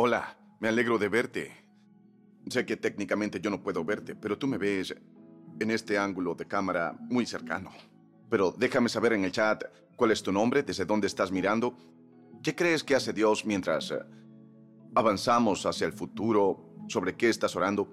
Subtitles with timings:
[0.00, 1.50] Hola, me alegro de verte.
[2.48, 4.94] Sé que técnicamente yo no puedo verte, pero tú me ves
[5.58, 7.72] en este ángulo de cámara muy cercano.
[8.30, 9.64] Pero déjame saber en el chat
[9.96, 11.76] cuál es tu nombre, desde dónde estás mirando.
[12.44, 13.98] ¿Qué crees que hace Dios mientras eh,
[14.94, 16.76] avanzamos hacia el futuro?
[16.86, 17.92] ¿Sobre qué estás orando?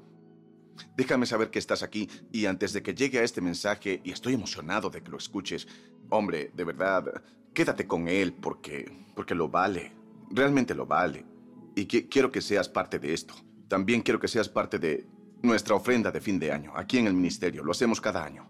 [0.95, 4.35] Déjame saber que estás aquí y antes de que llegue a este mensaje, y estoy
[4.35, 5.67] emocionado de que lo escuches,
[6.11, 9.91] hombre, de verdad, quédate con él porque, porque lo vale,
[10.29, 11.33] realmente lo vale.
[11.75, 13.33] Y quiero que seas parte de esto.
[13.67, 15.05] También quiero que seas parte de
[15.41, 17.63] nuestra ofrenda de fin de año, aquí en el ministerio.
[17.63, 18.49] Lo hacemos cada año.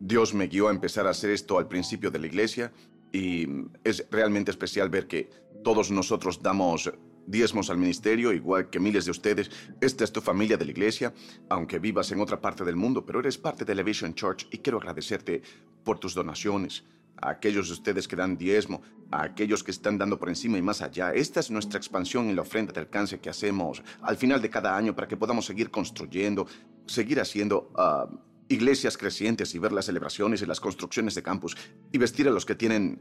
[0.00, 2.72] Dios me guió a empezar a hacer esto al principio de la iglesia
[3.12, 3.46] y
[3.84, 5.28] es realmente especial ver que
[5.62, 6.90] todos nosotros damos
[7.26, 9.50] diezmos al ministerio, igual que miles de ustedes.
[9.80, 11.12] Esta es tu familia de la iglesia,
[11.48, 14.78] aunque vivas en otra parte del mundo, pero eres parte de Elevation Church y quiero
[14.78, 15.42] agradecerte
[15.84, 16.84] por tus donaciones.
[17.16, 20.62] A aquellos de ustedes que dan diezmo, a aquellos que están dando por encima y
[20.62, 21.12] más allá.
[21.12, 24.76] Esta es nuestra expansión en la ofrenda de alcance que hacemos al final de cada
[24.76, 26.46] año para que podamos seguir construyendo,
[26.86, 28.08] seguir haciendo ah,
[28.48, 31.56] iglesias crecientes y ver las celebraciones y las construcciones de campus
[31.92, 33.00] y vestir a los que tienen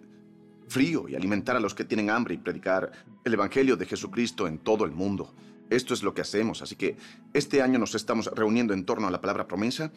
[0.68, 2.92] frío y alimentar a los que tienen hambre y predicar
[3.24, 5.34] el Evangelio de Jesucristo en todo el mundo.
[5.70, 6.98] Esto es lo que hacemos, así que
[7.34, 9.92] este año nos estamos reuniendo en torno a la palabra promesa.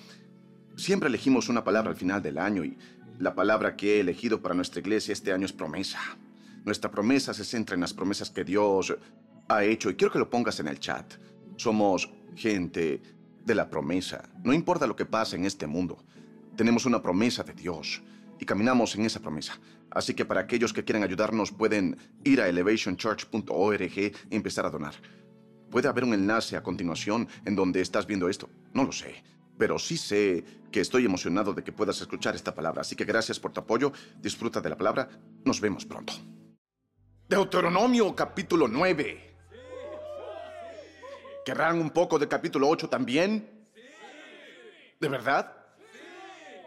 [0.77, 2.77] Siempre elegimos una palabra al final del año y
[3.19, 5.99] la palabra que he elegido para nuestra iglesia este año es promesa.
[6.65, 8.97] Nuestra promesa se centra en las promesas que Dios
[9.49, 11.15] ha hecho y quiero que lo pongas en el chat.
[11.57, 13.03] Somos gente
[13.45, 14.29] de la promesa.
[14.45, 15.99] No importa lo que pase en este mundo,
[16.57, 18.03] tenemos una promesa de Dios
[18.39, 19.59] y caminamos en esa promesa.
[19.91, 24.95] Así que para aquellos que quieran ayudarnos pueden ir a elevationchurch.org y empezar a donar.
[25.71, 28.49] Puede haber un enlace a continuación en donde estás viendo esto.
[28.73, 29.23] No lo sé.
[29.63, 32.81] Pero sí sé que estoy emocionado de que puedas escuchar esta palabra.
[32.81, 33.93] Así que gracias por tu apoyo.
[34.21, 35.09] Disfruta de la palabra.
[35.45, 36.15] Nos vemos pronto.
[37.29, 39.37] Deuteronomio capítulo 9.
[41.45, 43.69] ¿Querrán un poco del capítulo 8 también?
[44.99, 45.55] ¿De verdad?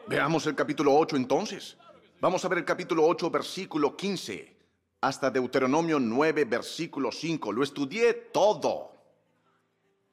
[0.07, 1.75] Veamos el capítulo 8 entonces.
[2.21, 4.57] Vamos a ver el capítulo 8, versículo 15,
[5.01, 7.51] hasta Deuteronomio 9, versículo 5.
[7.51, 8.93] Lo estudié todo.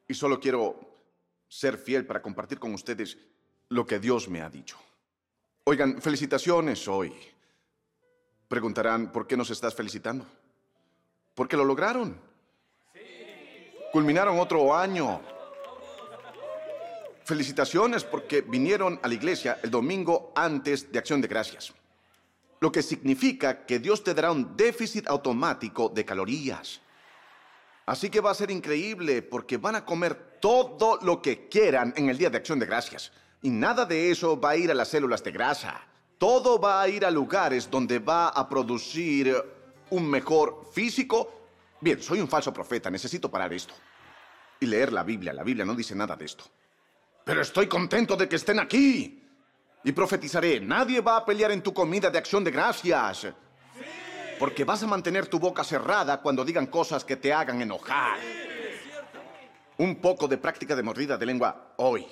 [0.05, 0.92] Y solo quiero
[1.59, 3.17] ser fiel para compartir con ustedes
[3.69, 4.77] lo que Dios me ha dicho.
[5.65, 7.13] Oigan, felicitaciones hoy.
[8.47, 10.25] Preguntarán, ¿por qué nos estás felicitando?
[11.35, 12.19] Porque lo lograron.
[13.91, 15.21] Culminaron otro año
[17.25, 21.73] Felicitaciones porque vinieron a la iglesia el domingo antes de Acción de Gracias.
[22.59, 26.81] Lo que significa que Dios te dará un déficit automático de calorías.
[27.85, 32.09] Así que va a ser increíble porque van a comer todo lo que quieran en
[32.09, 33.11] el día de Acción de Gracias.
[33.41, 35.81] Y nada de eso va a ir a las células de grasa.
[36.17, 39.35] Todo va a ir a lugares donde va a producir
[39.89, 41.49] un mejor físico.
[41.81, 43.73] Bien, soy un falso profeta, necesito parar esto.
[44.61, 45.33] Y leer la Biblia.
[45.33, 46.45] La Biblia no dice nada de esto.
[47.25, 49.21] Pero estoy contento de que estén aquí.
[49.83, 53.27] Y profetizaré, nadie va a pelear en tu comida de acción de gracias.
[54.43, 58.19] Porque vas a mantener tu boca cerrada cuando digan cosas que te hagan enojar.
[59.77, 62.05] Un poco de práctica de mordida de lengua hoy.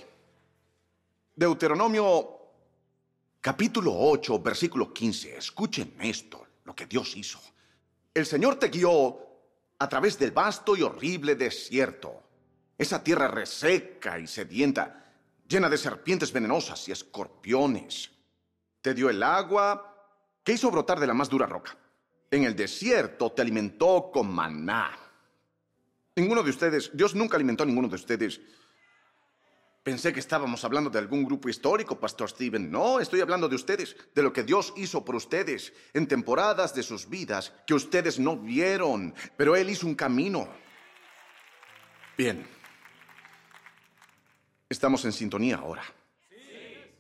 [1.36, 2.40] Deuteronomio
[3.42, 5.40] capítulo 8, versículo 15.
[5.40, 7.38] Escuchen esto, lo que Dios hizo.
[8.14, 9.20] El Señor te guió
[9.78, 12.24] a través del vasto y horrible desierto
[12.78, 15.12] esa tierra reseca y sedienta,
[15.50, 18.10] llena de serpientes venenosas y escorpiones.
[18.82, 20.16] Te dio el agua
[20.46, 21.78] que hizo brotar de la más dura roca.
[22.32, 24.98] En el desierto te alimentó con maná.
[26.16, 28.40] Ninguno de ustedes, Dios nunca alimentó a ninguno de ustedes.
[29.84, 32.72] Pensé que estábamos hablando de algún grupo histórico, Pastor Steven.
[32.72, 36.84] No, estoy hablando de ustedes, de lo que Dios hizo por ustedes en temporadas de
[36.84, 40.48] sus vidas que ustedes no vieron, pero Él hizo un camino.
[42.18, 42.48] Bien.
[44.70, 45.84] Estamos en sintonía ahora.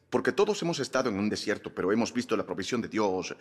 [0.09, 3.33] Porque todos hemos estado en un desierto, pero hemos visto la provisión de Dios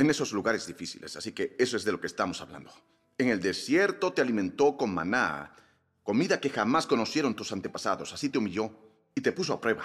[0.00, 1.14] en esos lugares difíciles.
[1.16, 2.72] Así que eso es de lo que estamos hablando.
[3.18, 5.54] En el desierto te alimentó con maná,
[6.02, 8.12] comida que jamás conocieron tus antepasados.
[8.12, 8.70] Así te humilló
[9.14, 9.84] y te puso a prueba,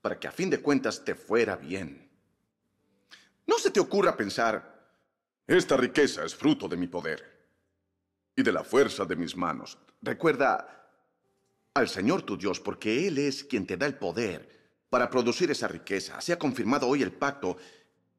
[0.00, 2.10] para que a fin de cuentas te fuera bien.
[3.46, 4.90] No se te ocurra pensar,
[5.46, 7.22] esta riqueza es fruto de mi poder
[8.34, 9.78] y de la fuerza de mis manos.
[10.00, 10.88] Recuerda,
[11.74, 14.48] al Señor tu Dios, porque Él es quien te da el poder
[14.90, 16.20] para producir esa riqueza.
[16.20, 17.56] Se ha confirmado hoy el pacto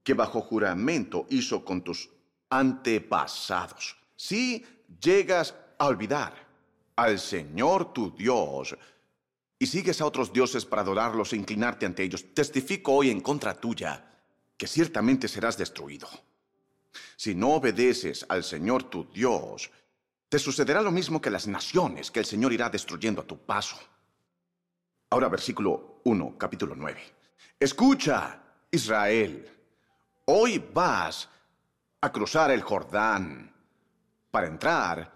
[0.03, 2.09] que bajo juramento hizo con tus
[2.49, 3.95] antepasados.
[4.15, 4.65] Si
[5.01, 6.33] llegas a olvidar
[6.95, 8.77] al Señor tu Dios
[9.57, 13.53] y sigues a otros dioses para adorarlos e inclinarte ante ellos, testifico hoy en contra
[13.53, 14.05] tuya
[14.57, 16.07] que ciertamente serás destruido.
[17.15, 19.71] Si no obedeces al Señor tu Dios,
[20.29, 23.77] te sucederá lo mismo que las naciones que el Señor irá destruyendo a tu paso.
[25.09, 27.01] Ahora versículo 1, capítulo 9.
[27.59, 28.41] Escucha,
[28.71, 29.52] Israel,
[30.25, 31.29] hoy vas
[32.01, 33.53] a cruzar el Jordán
[34.31, 35.13] para entrar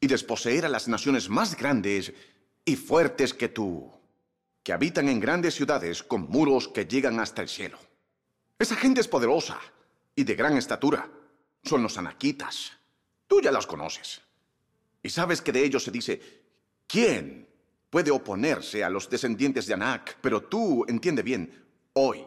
[0.00, 2.12] y desposeer a las naciones más grandes
[2.64, 3.90] y fuertes que tú,
[4.62, 7.78] que habitan en grandes ciudades con muros que llegan hasta el cielo.
[8.58, 9.60] Esa gente es poderosa
[10.14, 11.08] y de gran estatura.
[11.62, 12.72] Son los anaquitas.
[13.26, 14.20] Tú ya los conoces.
[15.02, 16.20] Y sabes que de ellos se dice,
[16.86, 17.48] ¿quién
[17.90, 20.18] puede oponerse a los descendientes de Anac?
[20.20, 22.24] Pero tú entiende bien, hoy,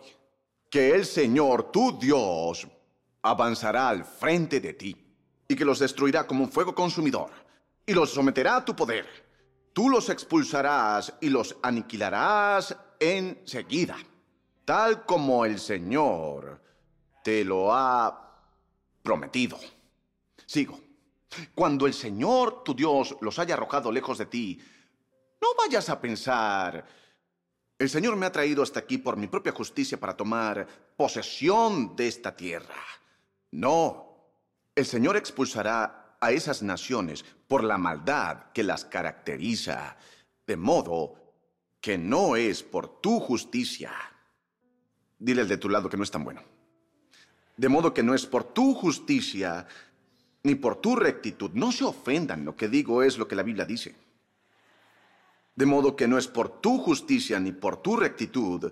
[0.69, 2.67] que el Señor, tu Dios,
[3.21, 4.95] avanzará al frente de ti
[5.47, 7.31] y que los destruirá como un fuego consumidor
[7.85, 9.07] y los someterá a tu poder.
[9.73, 13.97] Tú los expulsarás y los aniquilarás enseguida,
[14.65, 16.61] tal como el Señor
[17.23, 18.29] te lo ha
[19.01, 19.57] prometido.
[20.45, 20.79] Sigo.
[21.53, 24.59] Cuando el Señor tu Dios los haya arrojado lejos de ti,
[25.41, 26.85] no vayas a pensar,
[27.79, 30.67] el Señor me ha traído hasta aquí por mi propia justicia para tomar
[30.97, 32.75] posesión de esta tierra.
[33.51, 34.09] No,
[34.75, 39.95] el Señor expulsará a esas naciones por la maldad que las caracteriza,
[40.45, 41.15] de modo
[41.79, 43.93] que no es por tu justicia.
[45.17, 46.43] Dile al de tu lado que no es tan bueno.
[47.55, 49.65] De modo que no es por tu justicia
[50.43, 51.51] ni por tu rectitud.
[51.53, 53.95] No se ofendan, lo que digo es lo que la Biblia dice.
[55.59, 58.71] De modo que no es por tu justicia ni por tu rectitud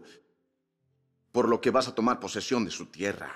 [1.34, 3.30] por lo que vas a tomar posesión de su tierra.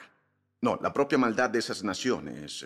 [0.62, 2.66] No, la propia maldad de esas naciones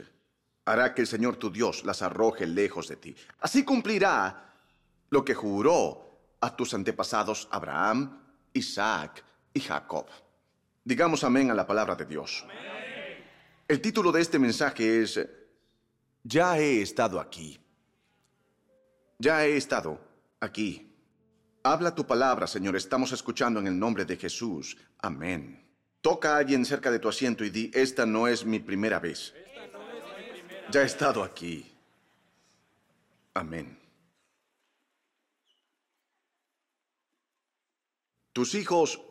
[0.63, 3.15] hará que el Señor tu Dios las arroje lejos de ti.
[3.39, 4.53] Así cumplirá
[5.09, 8.21] lo que juró a tus antepasados Abraham,
[8.53, 10.05] Isaac y Jacob.
[10.83, 12.45] Digamos amén a la palabra de Dios.
[13.67, 15.19] El título de este mensaje es
[16.21, 17.59] ya he estado aquí.
[19.17, 20.04] Ya he estado
[20.39, 20.91] aquí.
[21.63, 22.75] Habla tu palabra, Señor.
[22.75, 24.77] Estamos escuchando en el nombre de Jesús.
[24.99, 25.65] Amén.
[26.01, 29.33] Toca a alguien cerca de tu asiento y di, esta no es mi primera vez.
[30.71, 31.71] Ya he estado aquí.
[33.33, 33.79] Amén.
[38.31, 39.01] Tus hijos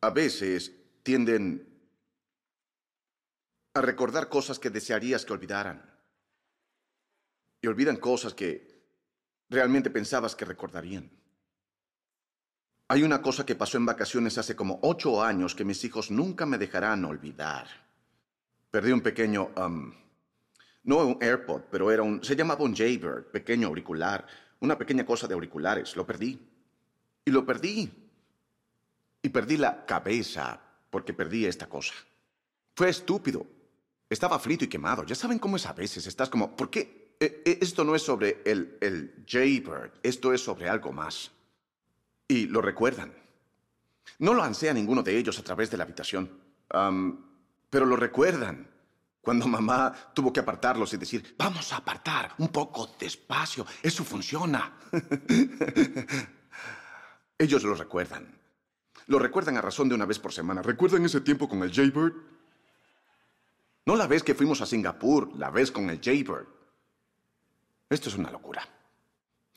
[0.00, 0.72] a veces
[1.02, 1.68] tienden
[3.74, 5.88] a recordar cosas que desearías que olvidaran.
[7.62, 8.69] Y olvidan cosas que
[9.50, 11.10] realmente pensabas que recordarían.
[12.88, 16.46] Hay una cosa que pasó en vacaciones hace como ocho años que mis hijos nunca
[16.46, 17.66] me dejarán olvidar.
[18.70, 19.92] Perdí un pequeño, um,
[20.84, 24.26] no un AirPod, pero era un, se llamaba un Jaybird, pequeño auricular,
[24.60, 25.94] una pequeña cosa de auriculares.
[25.96, 26.40] Lo perdí.
[27.24, 27.92] Y lo perdí.
[29.22, 30.60] Y perdí la cabeza
[30.90, 31.94] porque perdí esta cosa.
[32.74, 33.46] Fue estúpido,
[34.08, 35.04] estaba frito y quemado.
[35.04, 36.06] Ya saben cómo es a veces.
[36.06, 36.99] Estás como, ¿por qué?
[37.20, 39.92] E, e, esto no es sobre el, el Jaybird.
[40.02, 41.30] Esto es sobre algo más.
[42.26, 43.12] Y lo recuerdan.
[44.18, 46.30] No lo ansea ninguno de ellos a través de la habitación.
[47.70, 48.68] pero lo recuerdan.
[49.20, 54.78] Cuando mamá tuvo que apartarlos y decir, vamos a apartar un poco despacio, eso funciona.
[57.38, 58.38] Ellos lo recuerdan.
[59.06, 60.62] Lo recuerdan a razón de una vez por semana.
[60.62, 62.14] ¿Recuerdan ese tiempo con el Jaybird?
[63.84, 66.46] No la vez que fuimos a Singapur, la vez con el Jaybird.
[67.90, 68.66] Esto es una locura.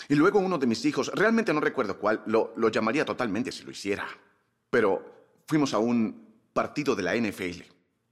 [0.09, 3.63] Y luego uno de mis hijos, realmente no recuerdo cuál, lo, lo llamaría totalmente si
[3.63, 4.07] lo hiciera.
[4.69, 7.61] Pero fuimos a un partido de la NFL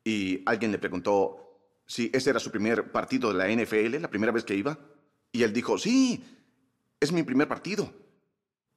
[0.03, 1.41] y alguien le preguntó
[1.85, 4.77] si ese era su primer partido de la NFL, la primera vez que iba.
[5.31, 6.23] Y él dijo, sí,
[6.99, 7.91] es mi primer partido.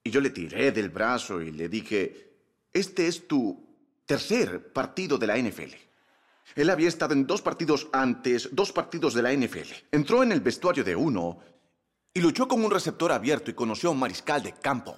[0.02, 2.32] Y yo le tiré del brazo y le dije,
[2.72, 3.64] este es tu
[4.04, 5.74] tercer partido de la NFL.
[6.54, 9.72] Él había estado en dos partidos antes, dos partidos de la NFL.
[9.90, 11.38] Entró en el vestuario de uno
[12.12, 14.96] y luchó con un receptor abierto y conoció a un mariscal de campo.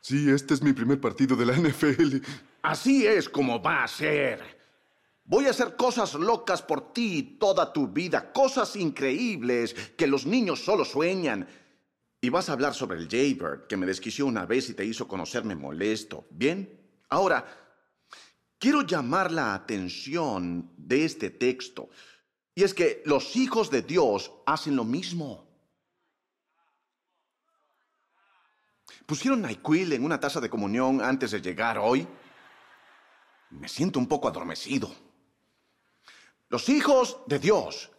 [0.00, 2.18] Sí, este es mi primer partido de la NFL.
[2.62, 4.56] Así es como va a ser.
[5.24, 10.64] Voy a hacer cosas locas por ti toda tu vida, cosas increíbles que los niños
[10.64, 11.48] solo sueñan.
[12.20, 15.08] Y vas a hablar sobre el Jaybird, que me desquició una vez y te hizo
[15.08, 16.28] conocerme molesto.
[16.30, 16.80] ¿Bien?
[17.08, 17.65] Ahora,
[18.58, 21.88] quiero llamar la atención de este texto.
[22.54, 25.46] Y es que los hijos de Dios hacen lo mismo.
[29.04, 32.06] ¿Pusieron NyQuil en una taza de comunión antes de llegar hoy?
[33.50, 34.92] Me siento un poco adormecido.
[36.48, 37.90] Los hijos de Dios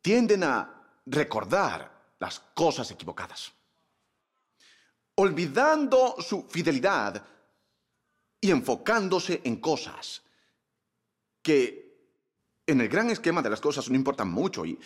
[0.00, 3.52] tienden a recordar las cosas equivocadas,
[5.16, 7.24] olvidando su fidelidad
[8.40, 10.22] y enfocándose en cosas
[11.42, 11.90] que
[12.66, 14.78] en el gran esquema de las cosas no importan mucho y,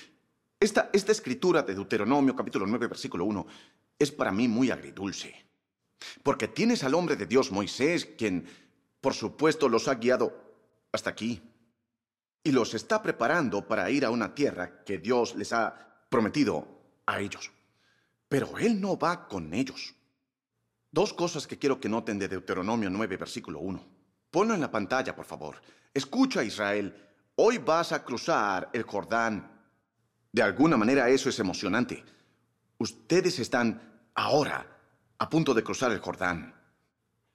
[0.59, 3.47] Esta, esta escritura de Deuteronomio capítulo 9 versículo 1
[3.99, 5.35] es para mí muy agridulce.
[6.23, 8.47] Porque tienes al hombre de Dios Moisés, quien
[9.01, 10.33] por supuesto los ha guiado
[10.93, 11.43] hasta aquí
[12.43, 16.69] y los está preparando para ir a una tierra que Dios les ha prometido
[17.07, 17.51] a ellos.
[18.29, 19.95] Pero Él no va con ellos.
[20.95, 23.85] Dos cosas que quiero que noten de Deuteronomio 9, versículo 1.
[24.31, 25.57] Ponlo en la pantalla, por favor.
[25.93, 26.95] Escucha, Israel,
[27.35, 29.61] hoy vas a cruzar el Jordán.
[30.31, 32.05] De alguna manera eso es emocionante.
[32.79, 34.69] Ustedes están ahora
[35.19, 36.55] a punto de cruzar el Jordán.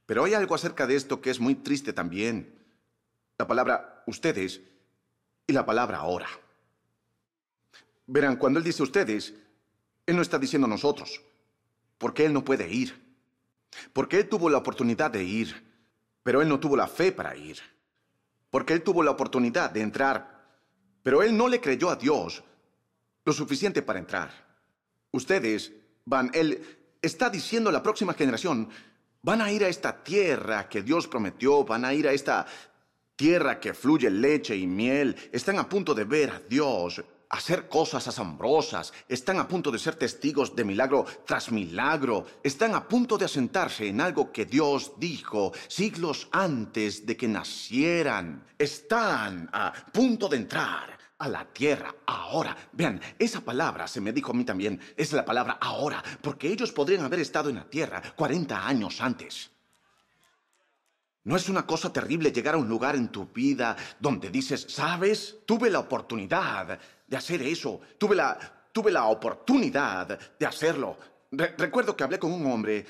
[0.06, 2.63] Pero hay algo acerca de esto que es muy triste también.
[3.38, 4.62] La palabra ustedes
[5.48, 6.30] y la palabra ahora.
[8.08, 9.34] Verán, cuando Él dice ustedes,
[10.06, 11.22] Él no está diciendo nosotros,
[11.98, 13.09] porque Él no puede ir.
[13.94, 15.68] Porque Él tuvo la oportunidad de ir,
[16.24, 17.60] pero Él no tuvo la fe para ir.
[18.50, 20.60] Porque Él tuvo la oportunidad de entrar,
[21.04, 22.44] pero Él no le creyó a Dios
[23.26, 24.32] lo suficiente para entrar.
[25.12, 25.72] Ustedes
[26.06, 28.70] van, Él está diciendo a la próxima generación,
[29.22, 32.46] van a ir a esta tierra que Dios prometió, van a ir a esta
[33.16, 38.07] tierra que fluye leche y miel, están a punto de ver a Dios hacer cosas
[38.07, 43.25] asombrosas, están a punto de ser testigos de milagro tras milagro, están a punto de
[43.25, 50.38] asentarse en algo que Dios dijo siglos antes de que nacieran, están a punto de
[50.38, 52.55] entrar a la tierra ahora.
[52.71, 56.71] Vean, esa palabra se me dijo a mí también, es la palabra ahora, porque ellos
[56.71, 59.51] podrían haber estado en la tierra 40 años antes.
[61.29, 65.38] ¿No es una cosa terrible llegar a un lugar en tu vida donde dices, sabes,
[65.45, 68.39] tuve la oportunidad de hacer eso, tuve la,
[68.71, 70.98] tuve la oportunidad de hacerlo?
[71.29, 72.83] recuerdo que hablé con un hombre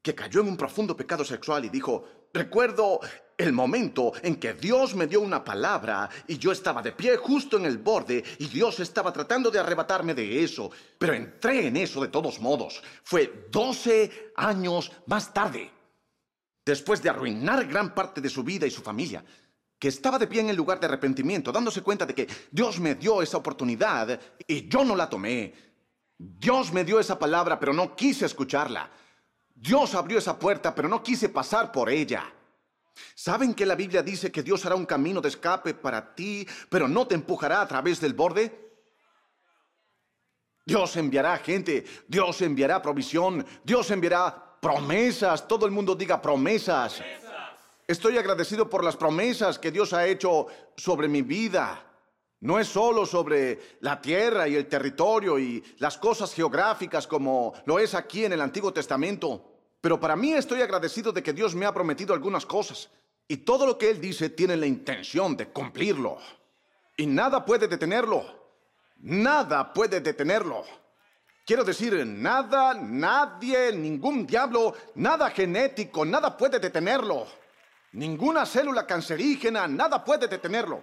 [0.00, 3.00] que cayó en un profundo pecado sexual y dijo, recuerdo
[3.36, 7.56] el momento en que Dios me dio una palabra y yo estaba de pie justo
[7.56, 12.00] en el borde y Dios estaba tratando de arrebatarme de eso, pero entré en eso
[12.00, 12.80] de todos modos.
[13.02, 15.79] Fue 12 años más tarde
[16.70, 19.24] después de arruinar gran parte de su vida y su familia,
[19.76, 22.94] que estaba de pie en el lugar de arrepentimiento, dándose cuenta de que Dios me
[22.94, 25.52] dio esa oportunidad y yo no la tomé.
[26.16, 28.88] Dios me dio esa palabra, pero no quise escucharla.
[29.52, 32.32] Dios abrió esa puerta, pero no quise pasar por ella.
[33.14, 36.86] ¿Saben que la Biblia dice que Dios hará un camino de escape para ti, pero
[36.86, 38.70] no te empujará a través del borde?
[40.64, 45.48] Dios enviará gente, Dios enviará provisión, Dios enviará promesas.
[45.48, 47.02] Todo el mundo diga promesas.
[47.86, 51.84] Estoy agradecido por las promesas que Dios ha hecho sobre mi vida.
[52.40, 57.78] No es solo sobre la tierra y el territorio y las cosas geográficas como lo
[57.78, 59.44] es aquí en el Antiguo Testamento.
[59.80, 62.88] Pero para mí estoy agradecido de que Dios me ha prometido algunas cosas.
[63.26, 66.18] Y todo lo que Él dice tiene la intención de cumplirlo.
[66.96, 68.24] Y nada puede detenerlo.
[68.98, 70.64] Nada puede detenerlo.
[71.44, 77.26] Quiero decir, nada, nadie, ningún diablo, nada genético, nada puede detenerlo.
[77.92, 80.80] Ninguna célula cancerígena, nada puede detenerlo.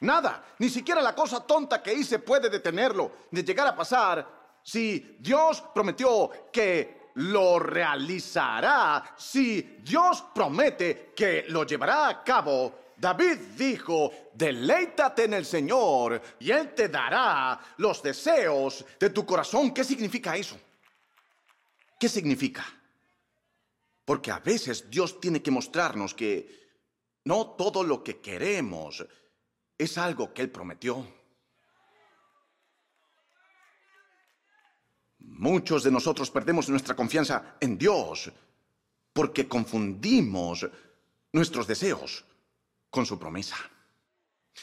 [0.00, 4.26] Nada, ni siquiera la cosa tonta que hice puede detenerlo de llegar a pasar
[4.62, 13.36] si Dios prometió que lo realizará, si Dios promete que lo llevará a cabo, David
[13.58, 19.74] dijo, deleítate en el Señor y Él te dará los deseos de tu corazón.
[19.74, 20.56] ¿Qué significa eso?
[21.98, 22.64] ¿Qué significa?
[24.04, 26.70] Porque a veces Dios tiene que mostrarnos que
[27.24, 29.04] no todo lo que queremos
[29.76, 31.04] es algo que Él prometió.
[35.18, 38.30] Muchos de nosotros perdemos nuestra confianza en Dios
[39.12, 40.70] porque confundimos
[41.32, 42.26] nuestros deseos
[42.92, 43.56] con su promesa.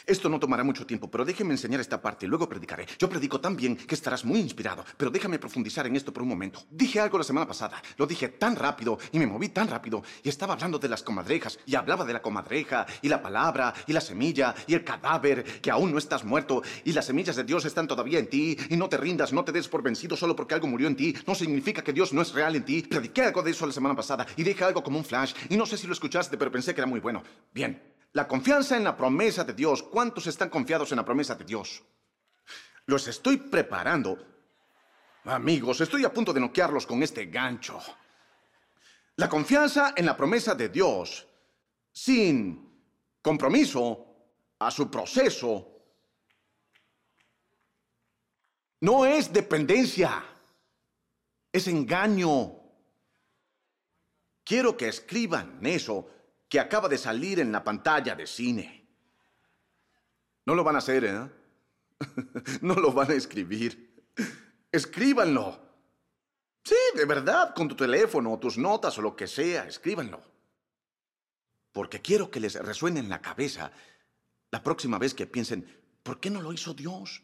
[0.06, 2.86] Esto no tomará mucho tiempo, pero déjeme enseñar esta parte y luego predicaré.
[3.00, 6.30] Yo predico tan bien que estarás muy inspirado, pero déjame profundizar en esto por un
[6.30, 6.64] momento.
[6.70, 10.30] Dije algo la semana pasada, lo dije tan rápido y me moví tan rápido y
[10.30, 14.02] estaba hablando de las comadrejas y hablaba de la comadreja y la palabra y la
[14.02, 17.88] semilla y el cadáver, que aún no estás muerto y las semillas de Dios están
[17.88, 20.68] todavía en ti y no te rindas, no te des por vencido solo porque algo
[20.68, 21.16] murió en ti.
[21.26, 22.84] No significa que Dios no es real en ti.
[22.84, 25.66] Prediqué algo de eso la semana pasada y dije algo como un flash y no
[25.66, 27.24] sé si lo escuchaste, pero pensé que era muy bueno.
[27.54, 27.82] Bien,
[28.14, 29.84] la confianza en la promesa de Dios.
[29.84, 31.84] ¿Cuántos están confiados en la promesa de Dios?
[32.86, 34.18] Los estoy preparando.
[35.26, 37.80] Amigos, estoy a punto de noquearlos con este gancho.
[39.18, 41.28] La confianza en la promesa de Dios
[41.92, 42.84] sin
[43.22, 44.06] compromiso
[44.60, 45.76] a su proceso
[48.82, 50.24] no es dependencia,
[51.52, 52.56] es engaño.
[54.44, 56.10] Quiero que escriban eso
[56.50, 58.88] que acaba de salir en la pantalla de cine.
[60.46, 61.30] No lo van a hacer, ¿eh?
[62.62, 64.04] no lo van a escribir.
[64.72, 65.70] Escríbanlo.
[66.64, 70.22] Sí, de verdad, con tu teléfono o tus notas o lo que sea, escríbanlo.
[71.72, 73.72] Porque quiero que les resuene en la cabeza
[74.52, 75.68] la próxima vez que piensen,
[76.02, 77.22] ¿por qué no lo hizo Dios?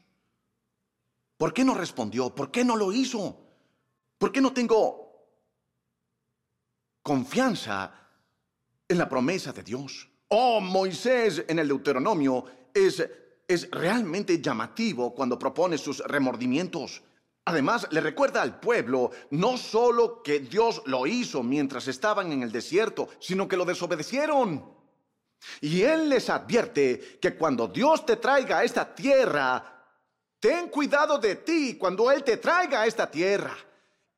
[1.37, 2.33] ¿Por qué no respondió?
[2.33, 3.41] ¿Por qué no lo hizo?
[4.19, 5.03] ¿Por qué no tengo
[7.01, 8.04] confianza
[8.87, 10.07] en la promesa de Dios?
[10.29, 13.07] Oh, Moisés en el Deuteronomio es,
[13.47, 17.01] es realmente llamativo cuando propone sus remordimientos.
[17.45, 22.51] Además, le recuerda al pueblo no solo que Dios lo hizo mientras estaban en el
[22.51, 24.73] desierto, sino que lo desobedecieron.
[25.61, 29.63] Y Él les advierte que cuando Dios te traiga a esta tierra,
[30.39, 33.55] ten cuidado de ti cuando Él te traiga a esta tierra.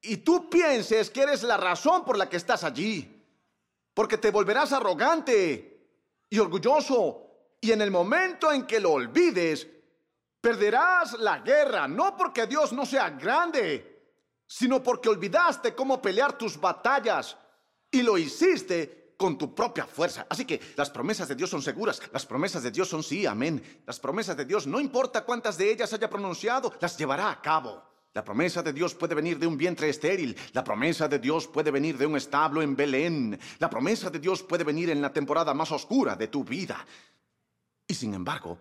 [0.01, 3.16] Y tú pienses que eres la razón por la que estás allí.
[3.97, 5.41] Porque te volverás arrogante
[6.29, 7.23] y orgulloso.
[7.59, 9.67] Y en el momento en que lo olvides,
[10.47, 14.13] Perderás la guerra, no porque Dios no sea grande,
[14.45, 17.35] sino porque olvidaste cómo pelear tus batallas
[17.91, 20.27] y lo hiciste con tu propia fuerza.
[20.29, 23.81] Así que las promesas de Dios son seguras, las promesas de Dios son sí, amén.
[23.85, 27.83] Las promesas de Dios, no importa cuántas de ellas haya pronunciado, las llevará a cabo.
[28.17, 30.35] La promesa de Dios puede venir de un vientre estéril.
[30.51, 33.39] La promesa de Dios puede venir de un establo en Belén.
[33.59, 36.83] La promesa de Dios puede venir en la temporada más oscura de tu vida.
[37.87, 38.57] Y sin embargo,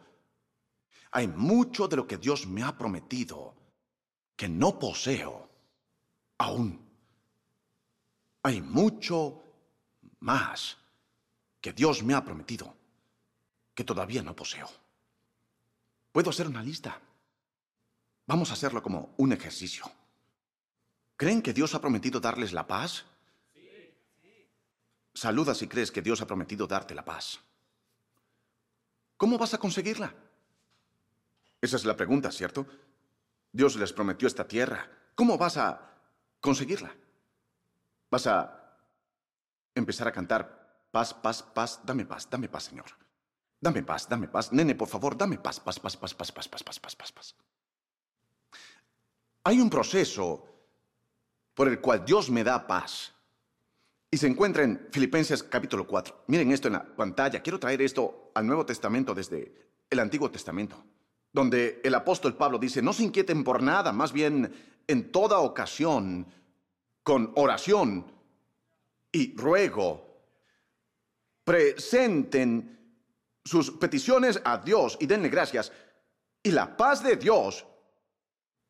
[1.12, 3.54] hay mucho de lo que Dios me ha prometido
[4.36, 5.48] que no poseo
[6.36, 6.78] aún.
[8.42, 9.42] Hay mucho
[10.20, 10.76] más
[11.62, 12.75] que Dios me ha prometido
[13.75, 14.68] que todavía no poseo.
[16.12, 17.00] Puedo hacer una lista.
[18.26, 19.85] Vamos a hacerlo como un ejercicio.
[21.16, 23.04] ¿Creen que Dios ha prometido darles la paz?
[25.14, 27.40] Saluda si crees que Dios ha prometido darte la paz.
[29.16, 30.12] ¿Cómo vas a conseguirla?
[31.62, 32.66] Esa es la pregunta, ¿cierto?
[33.50, 34.90] Dios les prometió esta tierra.
[35.14, 35.80] ¿Cómo vas a
[36.40, 36.95] conseguirla?
[38.10, 38.76] ¿Vas a
[39.75, 42.86] empezar a cantar paz, paz, paz, dame paz, dame paz, Señor?
[43.58, 44.52] Dame paz, dame paz.
[44.52, 47.34] Nene, por favor, dame paz, paz, paz, paz, paz, paz, paz, paz, paz, paz, paz.
[49.47, 50.45] Hay un proceso
[51.54, 53.15] por el cual Dios me da paz.
[54.11, 56.25] Y se encuentra en Filipenses capítulo 4.
[56.26, 57.41] Miren esto en la pantalla.
[57.41, 59.54] Quiero traer esto al Nuevo Testamento desde
[59.89, 60.85] el Antiguo Testamento
[61.37, 64.54] donde el apóstol Pablo dice, no se inquieten por nada, más bien
[64.87, 66.26] en toda ocasión,
[67.02, 68.11] con oración
[69.13, 70.25] y ruego,
[71.45, 72.97] presenten
[73.45, 75.71] sus peticiones a Dios y denle gracias.
[76.43, 77.67] Y la paz de Dios,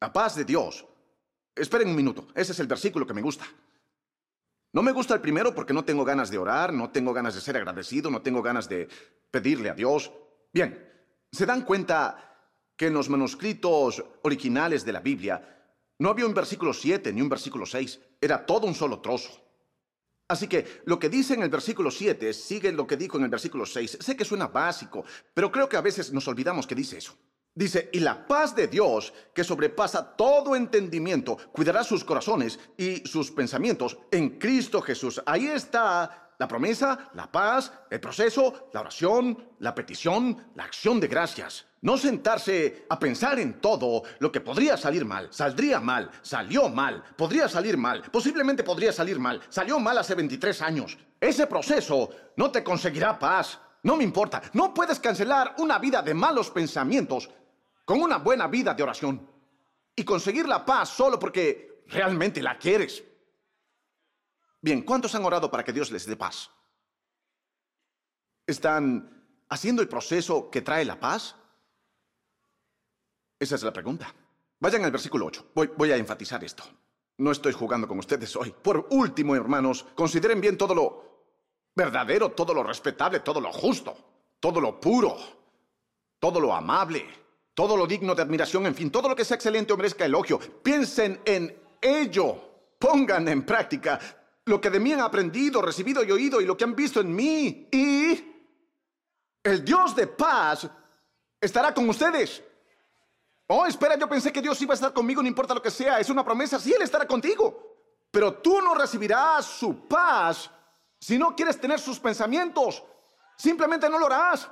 [0.00, 0.84] la paz de Dios,
[1.54, 3.46] esperen un minuto, ese es el versículo que me gusta.
[4.72, 7.40] No me gusta el primero porque no tengo ganas de orar, no tengo ganas de
[7.40, 8.88] ser agradecido, no tengo ganas de
[9.30, 10.12] pedirle a Dios.
[10.52, 10.86] Bien,
[11.32, 12.26] ¿se dan cuenta
[12.76, 15.56] que en los manuscritos originales de la Biblia
[15.98, 19.42] no había un versículo 7 ni un versículo 6, era todo un solo trozo.
[20.28, 23.30] Así que lo que dice en el versículo 7 sigue lo que dijo en el
[23.30, 23.98] versículo 6.
[24.00, 27.16] Sé que suena básico, pero creo que a veces nos olvidamos que dice eso.
[27.56, 33.30] Dice, y la paz de Dios, que sobrepasa todo entendimiento, cuidará sus corazones y sus
[33.30, 35.22] pensamientos en Cristo Jesús.
[35.24, 41.08] Ahí está la promesa, la paz, el proceso, la oración, la petición, la acción de
[41.08, 41.64] gracias.
[41.80, 45.28] No sentarse a pensar en todo lo que podría salir mal.
[45.30, 50.60] Saldría mal, salió mal, podría salir mal, posiblemente podría salir mal, salió mal hace 23
[50.60, 50.98] años.
[51.18, 53.60] Ese proceso no te conseguirá paz.
[53.82, 57.30] No me importa, no puedes cancelar una vida de malos pensamientos
[57.86, 59.30] con una buena vida de oración
[59.94, 63.02] y conseguir la paz solo porque realmente la quieres.
[64.60, 66.50] Bien, ¿cuántos han orado para que Dios les dé paz?
[68.44, 71.36] ¿Están haciendo el proceso que trae la paz?
[73.38, 74.12] Esa es la pregunta.
[74.58, 75.52] Vayan al versículo 8.
[75.54, 76.64] Voy, voy, a enfatizar esto.
[77.18, 78.50] No estoy jugando con ustedes hoy.
[78.50, 81.06] Por último, hermanos, consideren bien todo lo
[81.76, 83.96] verdadero, todo lo respetable, todo lo justo,
[84.40, 85.16] todo lo puro,
[86.18, 87.25] todo lo amable,
[87.56, 90.38] todo lo digno de admiración, en fin, todo lo que sea excelente o merezca elogio.
[90.38, 92.36] Piensen en ello.
[92.78, 93.98] Pongan en práctica
[94.44, 97.16] lo que de mí han aprendido, recibido y oído y lo que han visto en
[97.16, 97.66] mí.
[97.72, 98.52] Y
[99.42, 100.68] el Dios de paz
[101.40, 102.42] estará con ustedes.
[103.46, 105.98] Oh, espera, yo pensé que Dios iba a estar conmigo, no importa lo que sea,
[105.98, 107.86] es una promesa, sí, Él estará contigo.
[108.10, 110.50] Pero tú no recibirás su paz
[111.00, 112.84] si no quieres tener sus pensamientos.
[113.38, 114.46] Simplemente no lo harás.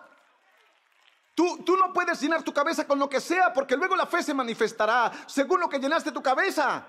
[1.34, 4.22] Tú, tú no puedes llenar tu cabeza con lo que sea, porque luego la fe
[4.22, 6.86] se manifestará según lo que llenaste tu cabeza.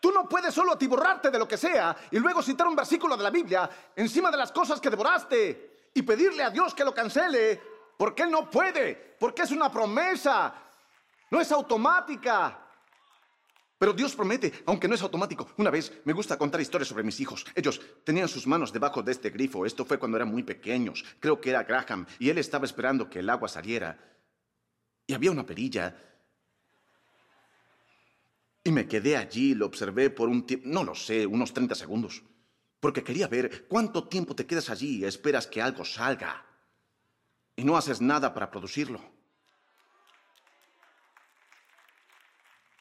[0.00, 3.24] Tú no puedes solo atiborrarte de lo que sea y luego citar un versículo de
[3.24, 7.60] la Biblia encima de las cosas que devoraste y pedirle a Dios que lo cancele,
[7.96, 10.54] porque Él no puede, porque es una promesa.
[11.30, 12.65] No es automática.
[13.78, 15.48] Pero Dios promete, aunque no es automático.
[15.58, 17.44] Una vez me gusta contar historias sobre mis hijos.
[17.54, 19.66] Ellos tenían sus manos debajo de este grifo.
[19.66, 21.04] Esto fue cuando eran muy pequeños.
[21.20, 22.06] Creo que era Graham.
[22.18, 23.98] Y él estaba esperando que el agua saliera.
[25.06, 25.94] Y había una perilla.
[28.64, 32.22] Y me quedé allí, lo observé por un tiempo, no lo sé, unos 30 segundos.
[32.80, 36.46] Porque quería ver cuánto tiempo te quedas allí y esperas que algo salga.
[37.54, 39.15] Y no haces nada para producirlo.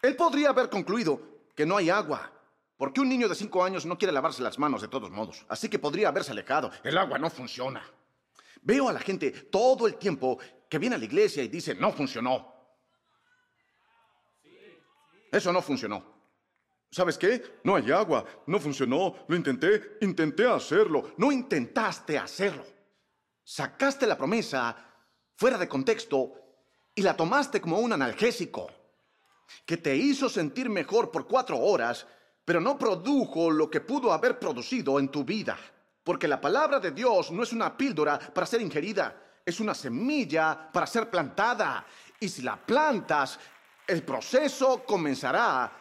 [0.05, 1.19] Él podría haber concluido
[1.55, 2.31] que no hay agua,
[2.77, 5.67] porque un niño de cinco años no quiere lavarse las manos de todos modos, así
[5.67, 6.69] que podría haberse alejado.
[6.83, 7.83] El agua no funciona.
[8.61, 10.37] Veo a la gente todo el tiempo
[10.69, 12.53] que viene a la iglesia y dice, no funcionó.
[15.31, 16.05] Eso no funcionó.
[16.91, 17.59] ¿Sabes qué?
[17.63, 22.63] No hay agua, no funcionó, lo intenté, intenté hacerlo, no intentaste hacerlo.
[23.43, 24.75] Sacaste la promesa
[25.35, 26.31] fuera de contexto
[26.93, 28.69] y la tomaste como un analgésico
[29.65, 32.05] que te hizo sentir mejor por cuatro horas,
[32.43, 35.57] pero no produjo lo que pudo haber producido en tu vida.
[36.03, 40.69] Porque la palabra de Dios no es una píldora para ser ingerida, es una semilla
[40.71, 41.85] para ser plantada.
[42.19, 43.39] Y si la plantas,
[43.87, 45.71] el proceso comenzará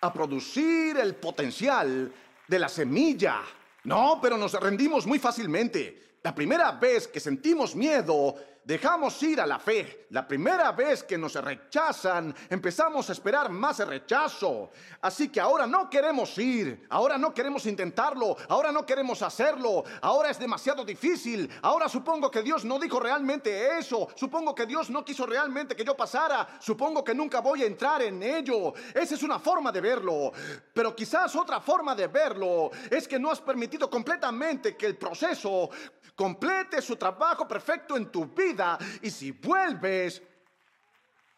[0.00, 2.12] a producir el potencial
[2.46, 3.42] de la semilla.
[3.84, 6.05] No, pero nos rendimos muy fácilmente.
[6.26, 8.34] La primera vez que sentimos miedo
[8.66, 10.06] dejamos ir a la fe.
[10.10, 14.70] La primera vez que nos rechazan, empezamos a esperar más rechazo.
[15.00, 20.30] Así que ahora no queremos ir, ahora no queremos intentarlo, ahora no queremos hacerlo, ahora
[20.30, 25.04] es demasiado difícil, ahora supongo que Dios no dijo realmente eso, supongo que Dios no
[25.04, 28.74] quiso realmente que yo pasara, supongo que nunca voy a entrar en ello.
[28.92, 30.32] Esa es una forma de verlo,
[30.74, 35.70] pero quizás otra forma de verlo es que no has permitido completamente que el proceso
[36.16, 40.22] complete su trabajo perfecto en tu vida y si vuelves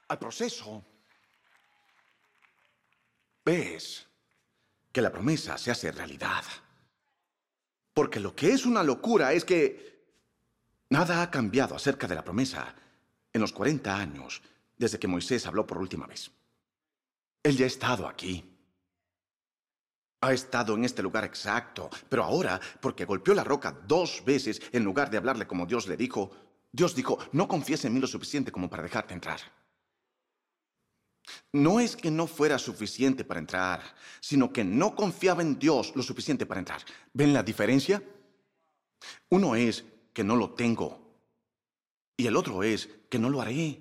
[0.08, 0.84] al proceso,
[3.44, 4.06] ves
[4.92, 6.44] que la promesa se hace realidad.
[7.92, 10.06] Porque lo que es una locura es que
[10.90, 12.74] nada ha cambiado acerca de la promesa
[13.32, 14.40] en los 40 años
[14.76, 16.30] desde que Moisés habló por última vez.
[17.42, 18.57] Él ya ha estado aquí.
[20.20, 24.84] Ha estado en este lugar exacto, pero ahora, porque golpeó la roca dos veces en
[24.84, 26.30] lugar de hablarle como Dios le dijo,
[26.72, 29.40] Dios dijo, no confíes en mí lo suficiente como para dejarte entrar.
[31.52, 33.82] No es que no fuera suficiente para entrar,
[34.20, 36.82] sino que no confiaba en Dios lo suficiente para entrar.
[37.12, 38.02] ¿Ven la diferencia?
[39.30, 41.08] Uno es que no lo tengo
[42.16, 43.80] y el otro es que no lo haré.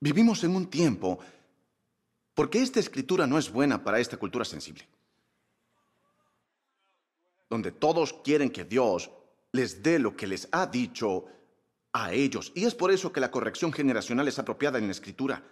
[0.00, 1.18] Vivimos en un tiempo
[2.34, 4.86] porque esta escritura no es buena para esta cultura sensible,
[7.48, 9.10] donde todos quieren que Dios
[9.52, 11.26] les dé lo que les ha dicho
[11.92, 12.52] a ellos.
[12.54, 15.42] Y es por eso que la corrección generacional es apropiada en la escritura.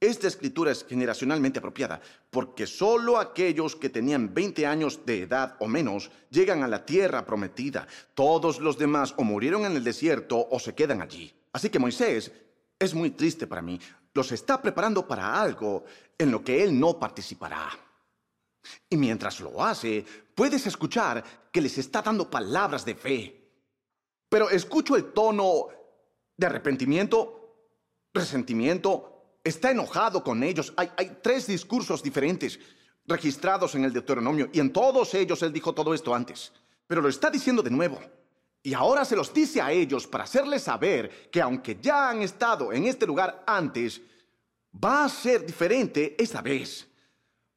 [0.00, 5.66] Esta escritura es generacionalmente apropiada porque solo aquellos que tenían 20 años de edad o
[5.66, 7.88] menos llegan a la tierra prometida.
[8.14, 11.34] Todos los demás o murieron en el desierto o se quedan allí.
[11.52, 12.30] Así que Moisés
[12.78, 13.80] es muy triste para mí
[14.14, 15.84] los está preparando para algo
[16.16, 17.70] en lo que él no participará.
[18.90, 23.38] Y mientras lo hace, puedes escuchar que les está dando palabras de fe.
[24.28, 25.68] Pero escucho el tono
[26.36, 27.68] de arrepentimiento,
[28.12, 30.72] resentimiento, está enojado con ellos.
[30.76, 32.58] Hay, tres discursos diferentes
[33.06, 36.52] registrados en el Deuteronomio y en todos ellos él dijo todo esto antes.
[36.86, 38.00] Pero lo está diciendo de nuevo.
[38.68, 42.70] Y ahora se los dice a ellos para hacerles saber que aunque ya han estado
[42.70, 43.98] en este lugar antes,
[44.84, 46.86] va a ser diferente esta vez.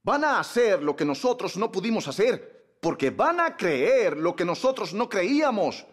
[0.03, 4.45] Van a hacer lo que nosotros no pudimos hacer, porque van a creer lo que
[4.45, 5.85] nosotros no creíamos.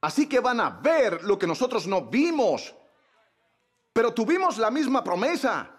[0.00, 2.74] Así que van a ver lo que nosotros no vimos.
[3.92, 5.72] Pero tuvimos la misma promesa.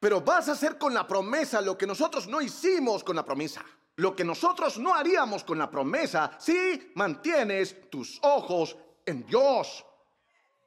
[0.00, 3.64] Pero vas a hacer con la promesa lo que nosotros no hicimos con la promesa
[3.98, 9.84] lo que nosotros no haríamos con la promesa si mantienes tus ojos en Dios.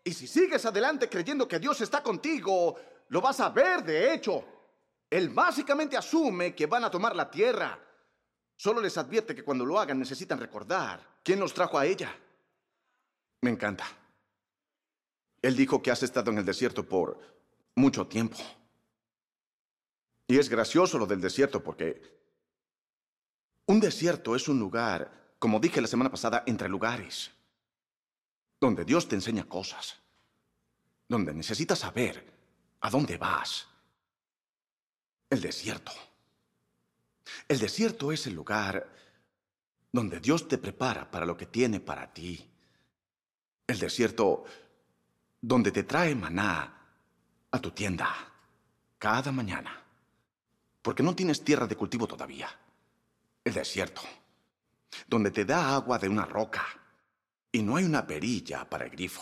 [0.03, 2.75] Y si sigues adelante creyendo que Dios está contigo,
[3.07, 4.43] lo vas a ver de hecho.
[5.09, 7.79] Él básicamente asume que van a tomar la tierra.
[8.57, 12.13] Solo les advierte que cuando lo hagan necesitan recordar quién los trajo a ella.
[13.41, 13.85] Me encanta.
[15.41, 17.17] Él dijo que has estado en el desierto por
[17.75, 18.37] mucho tiempo.
[20.27, 22.20] Y es gracioso lo del desierto porque
[23.71, 27.31] un desierto es un lugar, como dije la semana pasada, entre lugares,
[28.59, 29.97] donde Dios te enseña cosas,
[31.07, 32.21] donde necesitas saber
[32.81, 33.67] a dónde vas.
[35.29, 35.93] El desierto.
[37.47, 38.93] El desierto es el lugar
[39.89, 42.45] donde Dios te prepara para lo que tiene para ti.
[43.67, 44.43] El desierto
[45.39, 46.77] donde te trae maná
[47.49, 48.13] a tu tienda
[48.97, 49.81] cada mañana,
[50.81, 52.49] porque no tienes tierra de cultivo todavía,
[53.43, 54.01] el desierto,
[55.07, 56.65] donde te da agua de una roca
[57.51, 59.21] y no hay una perilla para el grifo.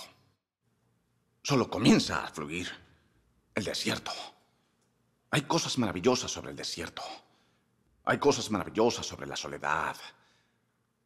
[1.42, 2.70] Solo comienza a fluir
[3.56, 4.12] el desierto.
[5.32, 7.02] Hay cosas maravillosas sobre el desierto.
[8.06, 9.96] Hay cosas maravillosas sobre la soledad.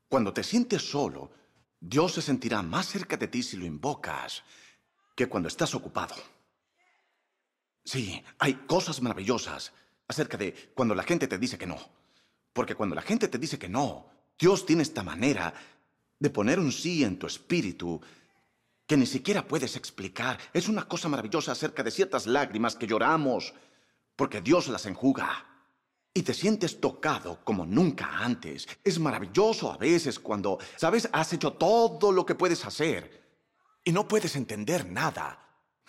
[0.08, 1.32] Cuando te sientes solo,
[1.80, 4.44] Dios se sentirá más cerca de ti si lo invocas
[5.16, 6.16] que cuando estás ocupado.
[7.84, 9.74] Sí, hay cosas maravillosas
[10.08, 11.78] acerca de cuando la gente te dice que no.
[12.54, 15.54] Porque cuando la gente te dice que no, Dios tiene esta manera
[16.20, 18.00] de poner un sí en tu espíritu
[18.86, 20.40] que ni siquiera puedes explicar.
[20.54, 23.54] Es una cosa maravillosa acerca de ciertas lágrimas que lloramos
[24.16, 25.48] porque Dios las enjuga.
[26.14, 28.68] Y te sientes tocado como nunca antes.
[28.84, 33.24] Es maravilloso a veces cuando, sabes, has hecho todo lo que puedes hacer
[33.84, 35.40] y no puedes entender nada.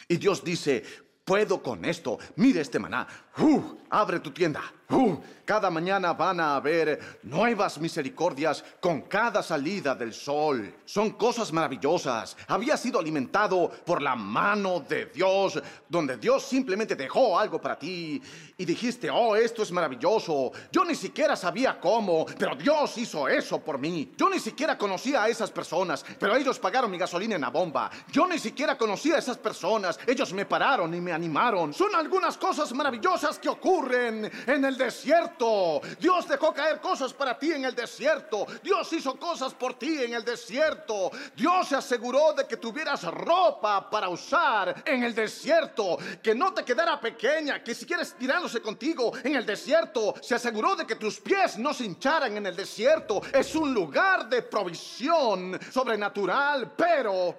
[0.08, 0.82] Y Dios dice,
[1.24, 2.18] puedo con esto.
[2.36, 3.06] Mire este maná.
[3.36, 4.62] Uh, abre tu tienda.
[4.90, 10.72] Uh, cada mañana van a haber nuevas misericordias con cada salida del sol.
[10.84, 12.36] Son cosas maravillosas.
[12.48, 18.22] Había sido alimentado por la mano de Dios, donde Dios simplemente dejó algo para ti
[18.56, 20.52] y dijiste, oh, esto es maravilloso.
[20.70, 24.12] Yo ni siquiera sabía cómo, pero Dios hizo eso por mí.
[24.16, 27.90] Yo ni siquiera conocía a esas personas, pero ellos pagaron mi gasolina en la bomba.
[28.12, 29.98] Yo ni siquiera conocía a esas personas.
[30.06, 31.74] Ellos me pararon y me animaron.
[31.74, 35.80] Son algunas cosas maravillosas que ocurren en el desierto.
[35.98, 38.46] Dios dejó caer cosas para ti en el desierto.
[38.62, 41.10] Dios hizo cosas por ti en el desierto.
[41.34, 45.96] Dios se aseguró de que tuvieras ropa para usar en el desierto.
[46.22, 50.14] Que no te quedara pequeña, que si quieres tirándose contigo en el desierto.
[50.20, 53.22] Se aseguró de que tus pies no se hincharan en el desierto.
[53.32, 57.34] Es un lugar de provisión sobrenatural, pero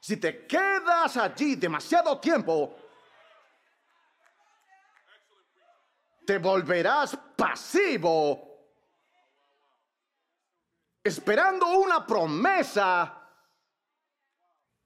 [0.00, 2.76] si te quedas allí demasiado tiempo,
[6.28, 8.74] te volverás pasivo,
[11.02, 13.30] esperando una promesa,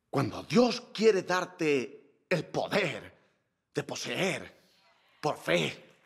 [0.09, 3.12] cuando Dios quiere darte el poder
[3.74, 4.57] de poseer
[5.20, 5.96] por fe.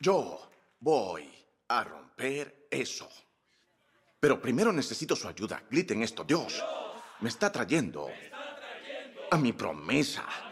[0.00, 1.30] Yo voy
[1.68, 3.06] a romper eso.
[4.18, 5.62] Pero primero necesito su ayuda.
[5.70, 6.24] Griten esto.
[6.24, 6.64] Dios
[7.20, 8.08] me está trayendo
[9.30, 10.43] a mi promesa.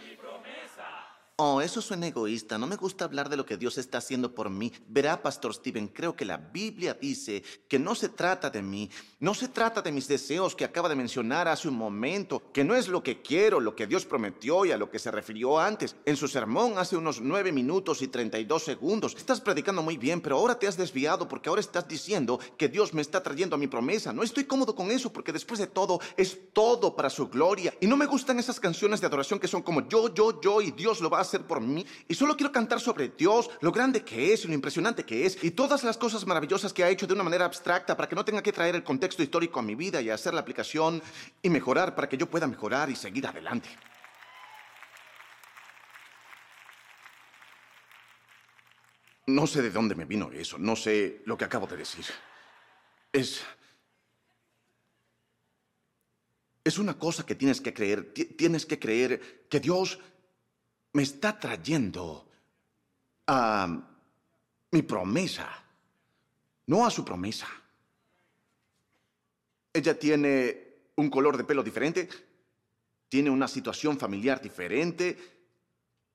[1.36, 2.58] Oh, eso suena egoísta.
[2.58, 4.70] No me gusta hablar de lo que Dios está haciendo por mí.
[4.86, 9.32] Verá, Pastor Steven, creo que la Biblia dice que no se trata de mí, no
[9.32, 12.86] se trata de mis deseos que acaba de mencionar hace un momento, que no es
[12.86, 15.96] lo que quiero, lo que Dios prometió y a lo que se refirió antes.
[16.04, 19.14] En su sermón hace unos nueve minutos y treinta y dos segundos.
[19.16, 22.92] Estás predicando muy bien, pero ahora te has desviado porque ahora estás diciendo que Dios
[22.92, 24.12] me está trayendo a mi promesa.
[24.12, 27.72] No estoy cómodo con eso porque después de todo es todo para su gloria.
[27.80, 30.72] Y no me gustan esas canciones de adoración que son como yo, yo, yo y
[30.72, 34.04] Dios lo va a hacer por mí y solo quiero cantar sobre Dios, lo grande
[34.04, 37.06] que es y lo impresionante que es y todas las cosas maravillosas que ha hecho
[37.06, 39.74] de una manera abstracta para que no tenga que traer el contexto histórico a mi
[39.74, 41.02] vida y hacer la aplicación
[41.40, 43.68] y mejorar para que yo pueda mejorar y seguir adelante.
[49.26, 52.04] No sé de dónde me vino eso, no sé lo que acabo de decir.
[53.12, 53.42] Es...
[56.64, 58.12] Es una cosa que tienes que creer.
[58.12, 59.98] Tienes que creer que Dios
[60.92, 62.28] me está trayendo
[63.26, 63.66] a
[64.70, 65.48] mi promesa,
[66.66, 67.46] no a su promesa.
[69.72, 72.08] Ella tiene un color de pelo diferente,
[73.08, 75.16] tiene una situación familiar diferente,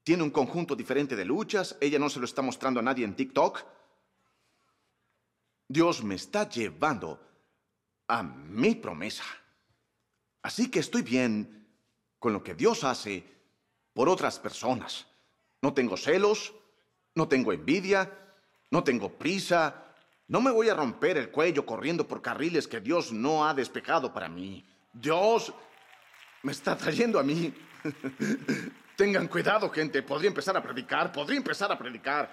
[0.04, 3.16] tiene un conjunto diferente de luchas, ella no se lo está mostrando a nadie en
[3.16, 3.64] TikTok.
[5.68, 7.20] Dios me está llevando
[8.08, 9.26] a mi promesa.
[10.44, 11.68] Así que estoy bien
[12.20, 13.37] con lo que Dios hace
[13.98, 15.08] por otras personas.
[15.60, 16.54] No tengo celos,
[17.16, 18.08] no tengo envidia,
[18.70, 19.86] no tengo prisa,
[20.28, 24.14] no me voy a romper el cuello corriendo por carriles que Dios no ha despejado
[24.14, 24.64] para mí.
[24.94, 25.52] Dios
[26.44, 27.52] me está trayendo a mí.
[28.96, 30.04] Tengan cuidado, gente.
[30.04, 32.32] Podría empezar a predicar, podría empezar a predicar.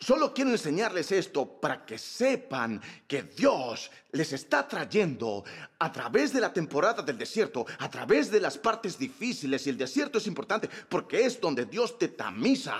[0.00, 5.44] Solo quiero enseñarles esto para que sepan que Dios les está trayendo
[5.78, 9.66] a través de la temporada del desierto, a través de las partes difíciles.
[9.66, 12.76] Y el desierto es importante porque es donde Dios te tamiza.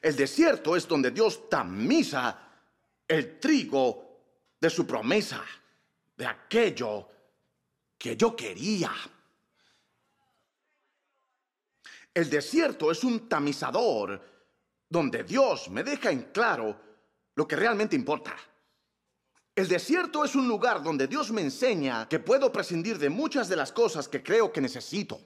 [0.00, 2.38] El desierto es donde Dios tamiza
[3.06, 4.20] el trigo
[4.58, 5.44] de su promesa,
[6.16, 7.08] de aquello
[7.98, 8.90] que yo quería.
[12.12, 14.35] El desierto es un tamizador
[14.88, 16.78] donde Dios me deja en claro
[17.34, 18.36] lo que realmente importa.
[19.54, 23.56] El desierto es un lugar donde Dios me enseña que puedo prescindir de muchas de
[23.56, 25.18] las cosas que creo que necesito.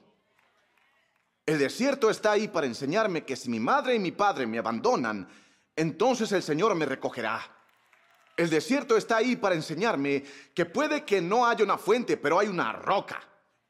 [1.45, 5.27] El desierto está ahí para enseñarme que si mi madre y mi padre me abandonan,
[5.75, 7.41] entonces el Señor me recogerá.
[8.37, 12.47] El desierto está ahí para enseñarme que puede que no haya una fuente, pero hay
[12.47, 13.21] una roca.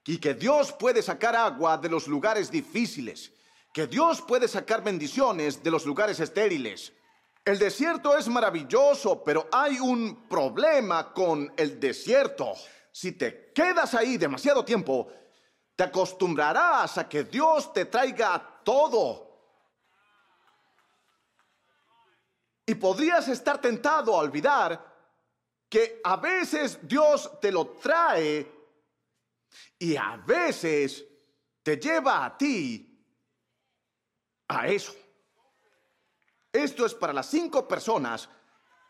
[0.06, 3.32] Y que Dios puede sacar agua de los lugares difíciles.
[3.74, 6.92] Que Dios puede sacar bendiciones de los lugares estériles.
[7.46, 12.54] El desierto es maravilloso, pero hay un problema con el desierto.
[12.92, 15.12] Si te quedas ahí demasiado tiempo,
[15.76, 19.30] te acostumbrarás a que Dios te traiga todo.
[22.66, 24.92] Y podrías estar tentado a olvidar
[25.70, 28.52] que a veces Dios te lo trae
[29.80, 31.06] y a veces
[31.64, 32.91] te lleva a ti
[34.58, 34.94] a eso.
[36.52, 38.30] Esto es para las cinco personas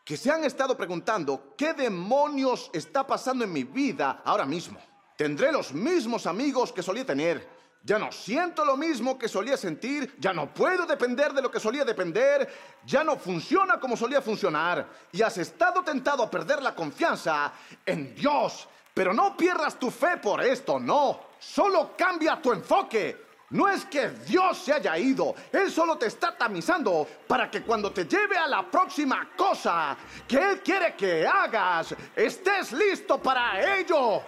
[0.04, 4.80] que se han estado preguntando qué demonios está pasando en mi vida ahora mismo.
[5.16, 7.48] Tendré los mismos amigos que solía tener.
[7.84, 11.58] Ya no siento lo mismo que solía sentir, ya no puedo depender de lo que
[11.58, 12.48] solía depender,
[12.86, 17.52] ya no funciona como solía funcionar y has estado tentado a perder la confianza
[17.84, 18.68] en Dios.
[18.94, 21.20] Pero no pierdas tu fe por esto, no.
[21.40, 23.31] Solo cambia tu enfoque.
[23.52, 27.92] No es que Dios se haya ido, Él solo te está tamizando para que cuando
[27.92, 29.94] te lleve a la próxima cosa
[30.26, 34.22] que Él quiere que hagas, estés listo para ello.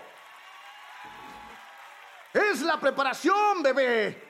[2.34, 4.22] Es la preparación, bebé.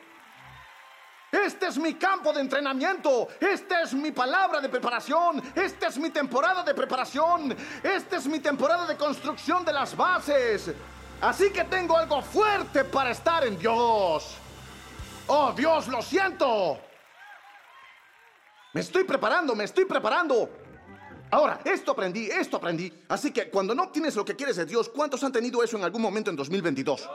[1.32, 3.26] Este es mi campo de entrenamiento.
[3.40, 5.42] Esta es mi palabra de preparación.
[5.56, 7.56] Esta es mi temporada de preparación.
[7.82, 10.70] Esta es mi temporada de construcción de las bases.
[11.20, 14.43] Así que tengo algo fuerte para estar en Dios.
[15.26, 16.78] Oh Dios, lo siento.
[18.72, 20.50] Me estoy preparando, me estoy preparando.
[21.30, 22.92] Ahora, esto aprendí, esto aprendí.
[23.08, 25.84] Así que cuando no obtienes lo que quieres de Dios, ¿cuántos han tenido eso en
[25.84, 27.08] algún momento en 2022?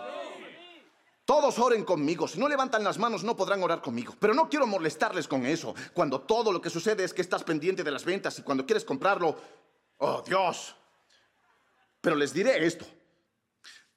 [1.25, 2.27] Todos oren conmigo.
[2.27, 4.15] Si no levantan las manos no podrán orar conmigo.
[4.19, 5.75] Pero no quiero molestarles con eso.
[5.93, 8.83] Cuando todo lo que sucede es que estás pendiente de las ventas y cuando quieres
[8.83, 9.37] comprarlo...
[9.99, 10.75] Oh, Dios.
[12.01, 12.85] Pero les diré esto.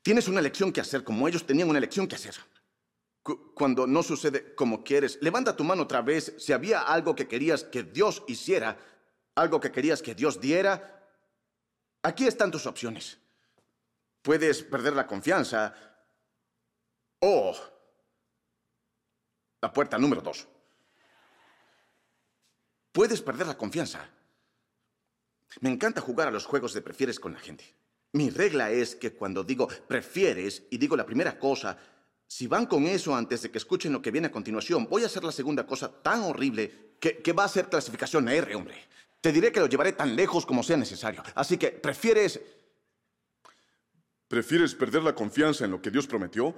[0.02, 2.34] Tienes una elección que hacer como ellos tenían una elección que hacer.
[3.22, 7.62] Cuando no sucede como quieres, levanta tu mano otra vez si había algo que querías
[7.62, 8.76] que Dios hiciera,
[9.36, 11.08] algo que querías que Dios diera.
[12.02, 13.18] Aquí están tus opciones.
[14.22, 15.72] Puedes perder la confianza
[17.20, 17.54] o
[19.60, 20.48] la puerta número dos.
[22.90, 24.08] Puedes perder la confianza.
[25.60, 27.74] Me encanta jugar a los juegos de prefieres con la gente.
[28.12, 31.78] Mi regla es que cuando digo prefieres y digo la primera cosa,
[32.32, 35.06] si van con eso antes de que escuchen lo que viene a continuación, voy a
[35.06, 38.88] hacer la segunda cosa tan horrible que, que va a ser clasificación R, hombre.
[39.20, 41.22] Te diré que lo llevaré tan lejos como sea necesario.
[41.34, 42.40] Así que, ¿prefieres...
[44.28, 46.54] ¿Prefieres perder la confianza en lo que Dios prometió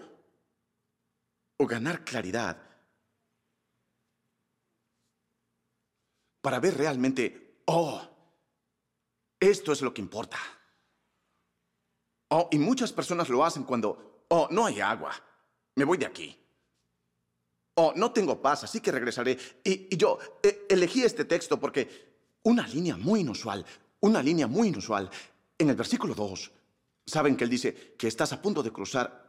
[1.57, 2.57] o ganar claridad
[6.41, 8.01] para ver realmente, oh,
[9.41, 10.39] esto es lo que importa.
[12.29, 15.13] Oh, y muchas personas lo hacen cuando, oh, no hay agua,
[15.75, 16.37] me voy de aquí.
[17.75, 19.37] Oh, no tengo paz, así que regresaré.
[19.65, 23.65] Y, yo eh, elegí este texto porque una línea muy inusual,
[24.01, 25.11] una línea muy inusual,
[25.59, 26.53] en el versículo 2,
[27.07, 29.25] saben que él dice que estás a punto de cruzar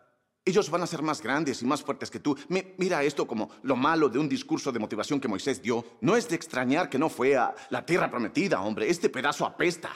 [0.45, 2.37] ellos van a ser más grandes y más fuertes que tú.
[2.77, 5.83] mira esto como lo malo de un discurso de motivación que Moisés dio.
[6.01, 8.87] No es de extrañar que no fue a la tierra prometida, hombre.
[8.87, 9.89] Este pedazo apesta.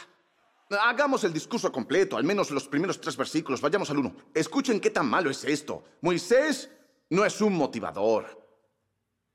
[0.69, 3.59] Hagamos el discurso completo, al menos los primeros tres versículos.
[3.59, 4.15] Vayamos al uno.
[4.33, 5.83] Escuchen qué tan malo es esto.
[6.01, 6.69] Moisés
[7.09, 8.37] no es un motivador.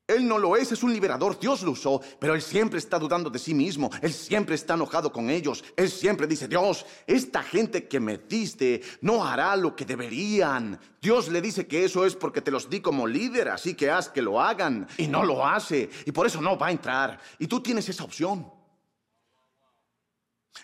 [0.07, 3.31] Él no lo es, es un liberador, Dios lo usó, pero él siempre está dudando
[3.31, 7.89] de sí mismo, él siempre está enojado con ellos, él siempre dice, Dios, esta gente
[7.89, 10.79] que me diste no hará lo que deberían.
[11.01, 14.11] Dios le dice que eso es porque te los di como líder, así que haz
[14.11, 17.47] que lo hagan, y no lo hace, y por eso no va a entrar, y
[17.47, 18.47] tú tienes esa opción.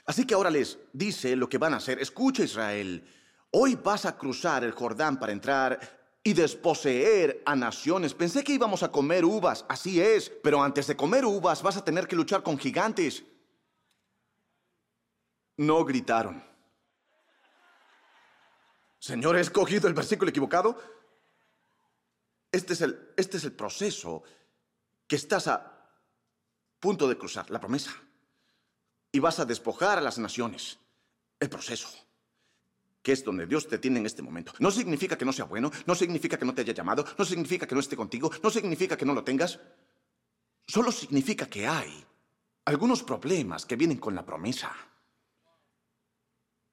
[0.07, 3.05] Así que ahora les dice lo que van a hacer, escucha Israel,
[3.51, 5.79] hoy vas a cruzar el Jordán para entrar
[6.23, 8.15] y desposeer a naciones.
[8.15, 11.85] Pensé que íbamos a comer uvas, así es, pero antes de comer uvas vas a
[11.85, 13.25] tener que luchar con gigantes.
[15.57, 16.43] No gritaron.
[18.99, 20.79] Señor, ¿he escogido el versículo equivocado?
[22.53, 24.23] Este es el, este es el proceso
[25.07, 25.89] que estás a
[26.79, 27.93] punto de cruzar, la promesa.
[29.13, 30.79] Y vas a despojar a las naciones.
[31.39, 31.89] El proceso
[33.03, 34.53] que es donde Dios te tiene en este momento.
[34.59, 37.67] No significa que no sea bueno, no significa que no te haya llamado, no significa
[37.67, 39.59] que no esté contigo, no significa que no lo tengas.
[40.67, 42.05] Solo significa que hay
[42.67, 44.73] algunos problemas que vienen con la promesa.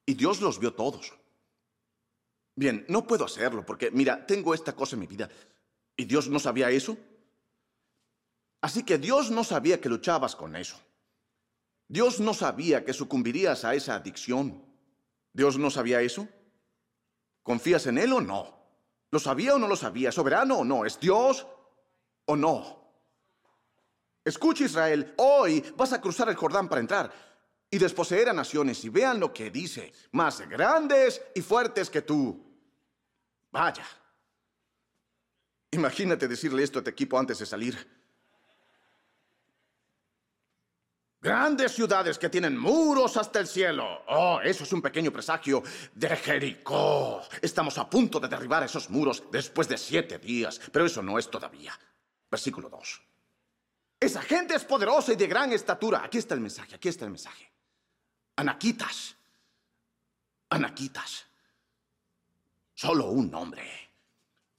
[0.06, 1.12] y Dios los vio todos.
[2.54, 5.28] Bien, no puedo hacerlo porque, mira, tengo esta cosa en mi vida.
[5.96, 6.96] ¿Y Dios no sabía eso?
[8.62, 10.80] Así que Dios no sabía que luchabas con eso.
[11.88, 14.62] Dios no sabía que sucumbirías a esa adicción.
[15.32, 16.28] ¿Dios no sabía eso?
[17.42, 18.58] ¿Confías en Él o no?
[19.10, 20.12] ¿Lo sabía o no lo sabía?
[20.12, 20.84] ¿Soberano o no?
[20.84, 21.46] ¿Es Dios
[22.26, 22.78] o no?
[24.22, 27.10] Escucha Israel, hoy vas a cruzar el Jordán para entrar
[27.70, 32.44] y desposeer a naciones y vean lo que dice, más grandes y fuertes que tú.
[33.50, 33.86] Vaya.
[35.70, 37.97] Imagínate decirle esto a tu equipo antes de salir.
[41.20, 44.04] Grandes ciudades que tienen muros hasta el cielo.
[44.06, 47.22] Oh, eso es un pequeño presagio de Jericó.
[47.42, 51.28] Estamos a punto de derribar esos muros después de siete días, pero eso no es
[51.28, 51.76] todavía.
[52.30, 53.02] Versículo 2.
[53.98, 56.04] Esa gente es poderosa y de gran estatura.
[56.04, 57.50] Aquí está el mensaje, aquí está el mensaje.
[58.36, 59.16] Anaquitas.
[60.50, 61.26] Anaquitas.
[62.74, 63.68] Solo un nombre.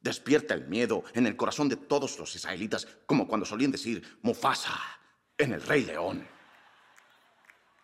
[0.01, 4.77] Despierta el miedo en el corazón de todos los israelitas, como cuando solían decir Mufasa
[5.37, 6.38] en el Rey León.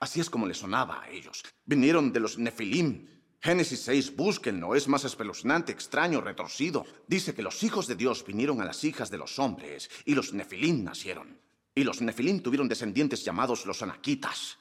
[0.05, 1.43] Así es como le sonaba a ellos.
[1.65, 3.07] Vinieron de los Nefilim.
[3.41, 6.85] Génesis 6, búsquenlo, es más espeluznante, extraño, retorcido.
[7.07, 10.31] Dice que los hijos de Dios vinieron a las hijas de los hombres y los
[10.31, 11.41] Nefilim nacieron.
[11.73, 14.59] Y los Nefilim tuvieron descendientes llamados los Anaquitas.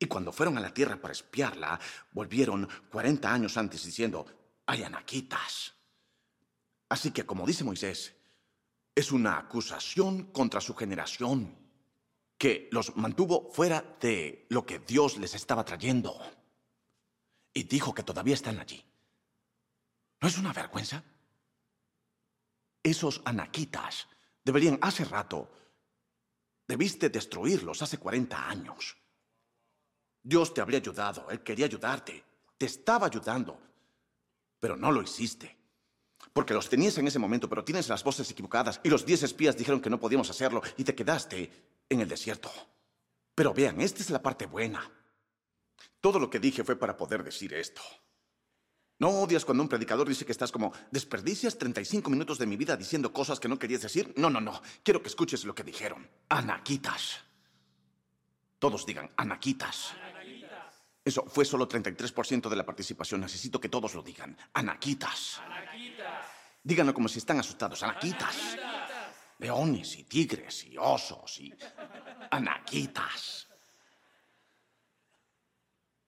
[0.00, 1.78] Y cuando fueron a la tierra para espiarla,
[2.10, 4.26] volvieron 40 años antes diciendo,
[4.66, 5.74] hay Anaquitas.
[6.88, 8.16] Así que, como dice Moisés,
[8.96, 11.61] es una acusación contra su generación
[12.42, 16.20] que los mantuvo fuera de lo que Dios les estaba trayendo.
[17.54, 18.84] Y dijo que todavía están allí.
[20.20, 21.04] ¿No es una vergüenza?
[22.82, 24.08] Esos anaquitas
[24.42, 25.52] deberían hace rato,
[26.66, 28.96] debiste destruirlos hace 40 años.
[30.20, 32.24] Dios te habría ayudado, Él quería ayudarte,
[32.58, 33.56] te estaba ayudando,
[34.58, 35.56] pero no lo hiciste.
[36.32, 39.56] Porque los tenías en ese momento, pero tienes las voces equivocadas y los diez espías
[39.56, 42.50] dijeron que no podíamos hacerlo y te quedaste en el desierto.
[43.34, 44.90] Pero vean, esta es la parte buena.
[46.00, 47.80] Todo lo que dije fue para poder decir esto.
[48.98, 52.76] No odias cuando un predicador dice que estás como, desperdicias 35 minutos de mi vida
[52.76, 54.12] diciendo cosas que no querías decir.
[54.16, 54.62] No, no, no.
[54.82, 56.08] Quiero que escuches lo que dijeron.
[56.28, 57.20] Anaquitas.
[58.58, 59.92] Todos digan, anaquitas.
[61.04, 63.20] Eso fue solo 33% de la participación.
[63.22, 64.36] Necesito que todos lo digan.
[64.52, 65.40] Anaquitas.
[65.40, 66.26] Anaquitas.
[66.62, 67.82] Díganlo como si están asustados.
[67.82, 68.36] Anaquitas
[69.42, 71.52] leones y tigres y osos y
[72.30, 73.48] anaquitas.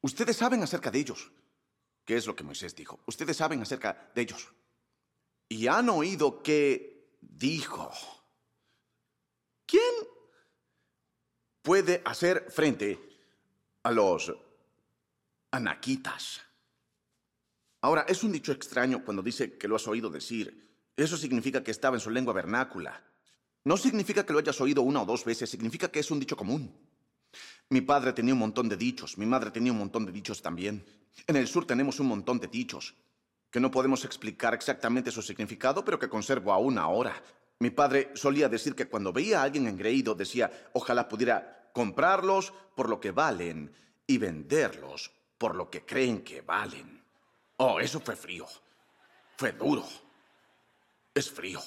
[0.00, 1.32] Ustedes saben acerca de ellos.
[2.04, 3.00] ¿Qué es lo que Moisés dijo?
[3.06, 4.52] Ustedes saben acerca de ellos.
[5.48, 7.90] Y han oído que dijo,
[9.66, 9.94] ¿quién
[11.62, 13.00] puede hacer frente
[13.82, 14.32] a los
[15.50, 16.40] anaquitas?
[17.80, 20.78] Ahora, es un dicho extraño cuando dice que lo has oído decir.
[20.96, 23.02] Eso significa que estaba en su lengua vernácula.
[23.64, 26.36] No significa que lo hayas oído una o dos veces, significa que es un dicho
[26.36, 26.72] común.
[27.70, 30.84] Mi padre tenía un montón de dichos, mi madre tenía un montón de dichos también.
[31.26, 32.94] En el sur tenemos un montón de dichos,
[33.50, 37.22] que no podemos explicar exactamente su significado, pero que conservo aún ahora.
[37.58, 42.88] Mi padre solía decir que cuando veía a alguien engreído decía, ojalá pudiera comprarlos por
[42.88, 43.72] lo que valen
[44.06, 47.02] y venderlos por lo que creen que valen.
[47.56, 48.46] Oh, eso fue frío.
[49.36, 49.84] Fue duro.
[51.14, 51.60] Es frío.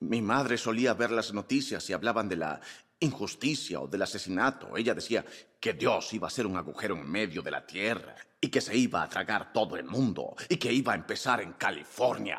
[0.00, 2.60] Mi madre solía ver las noticias y hablaban de la
[3.00, 4.76] injusticia o del asesinato.
[4.76, 5.24] Ella decía
[5.58, 8.76] que Dios iba a ser un agujero en medio de la tierra y que se
[8.76, 12.38] iba a tragar todo el mundo y que iba a empezar en California.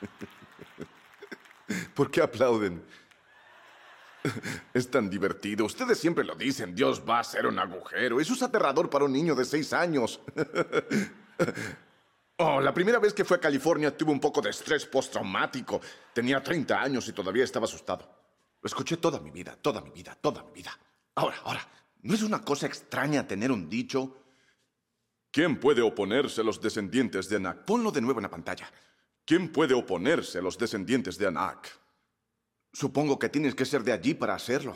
[1.94, 2.84] ¿Por qué aplauden?
[4.72, 5.64] Es tan divertido.
[5.64, 8.20] Ustedes siempre lo dicen, Dios va a ser un agujero.
[8.20, 10.20] Eso es aterrador para un niño de seis años.
[12.44, 15.80] Oh, la primera vez que fue a California tuve un poco de estrés postraumático.
[16.12, 18.04] Tenía 30 años y todavía estaba asustado.
[18.60, 20.76] Lo escuché toda mi vida, toda mi vida, toda mi vida.
[21.14, 21.68] Ahora, ahora,
[22.02, 24.24] ¿no es una cosa extraña tener un dicho?
[25.30, 27.64] ¿Quién puede oponerse a los descendientes de Anak?
[27.64, 28.68] Ponlo de nuevo en la pantalla.
[29.24, 31.68] ¿Quién puede oponerse a los descendientes de Anak?
[32.72, 34.74] Supongo que tienes que ser de allí para hacerlo.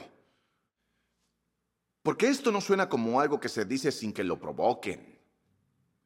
[2.04, 5.18] Porque esto no suena como algo que se dice sin que lo provoquen.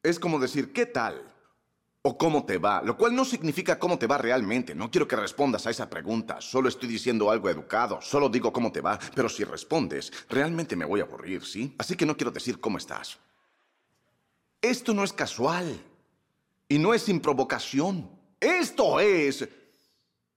[0.01, 1.30] Es como decir, ¿qué tal?
[2.03, 4.73] O cómo te va, lo cual no significa cómo te va realmente.
[4.73, 6.41] No quiero que respondas a esa pregunta.
[6.41, 8.01] Solo estoy diciendo algo educado.
[8.01, 8.97] Solo digo cómo te va.
[9.13, 11.75] Pero si respondes, realmente me voy a aburrir, ¿sí?
[11.77, 13.19] Así que no quiero decir cómo estás.
[14.61, 15.79] Esto no es casual.
[16.67, 18.09] Y no es sin provocación.
[18.39, 19.47] Esto es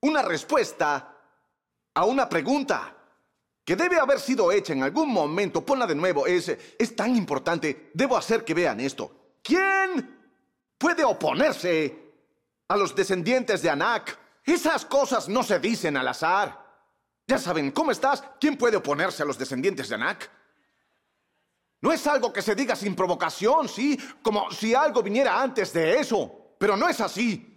[0.00, 1.16] una respuesta
[1.94, 2.90] a una pregunta.
[3.64, 7.90] que debe haber sido hecha en algún momento, ponla de nuevo, es, es tan importante,
[7.94, 9.38] debo hacer que vean esto.
[9.42, 10.23] ¿Quién
[10.84, 12.12] puede oponerse
[12.68, 14.18] a los descendientes de Anak?
[14.44, 16.62] Esas cosas no se dicen al azar.
[17.26, 18.22] Ya saben, ¿cómo estás?
[18.38, 20.30] ¿Quién puede oponerse a los descendientes de Anak?
[21.80, 23.98] No es algo que se diga sin provocación, ¿sí?
[24.22, 26.54] Como si algo viniera antes de eso.
[26.58, 27.53] Pero no es así.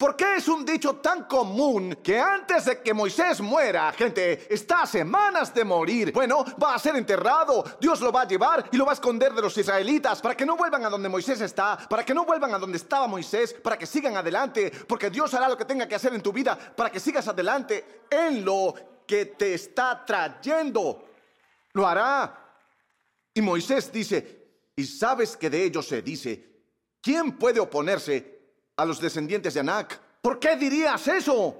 [0.00, 4.84] ¿Por qué es un dicho tan común que antes de que Moisés muera, gente, está
[4.84, 6.10] a semanas de morir?
[6.10, 7.62] Bueno, va a ser enterrado.
[7.78, 10.46] Dios lo va a llevar y lo va a esconder de los israelitas para que
[10.46, 13.76] no vuelvan a donde Moisés está, para que no vuelvan a donde estaba Moisés, para
[13.76, 16.90] que sigan adelante, porque Dios hará lo que tenga que hacer en tu vida para
[16.90, 18.72] que sigas adelante en lo
[19.06, 21.10] que te está trayendo.
[21.74, 22.54] Lo hará.
[23.34, 26.62] Y Moisés dice, y sabes que de ellos se dice,
[27.02, 28.39] ¿quién puede oponerse
[28.80, 30.00] a los descendientes de Anak.
[30.22, 31.54] ¿Por qué dirías eso?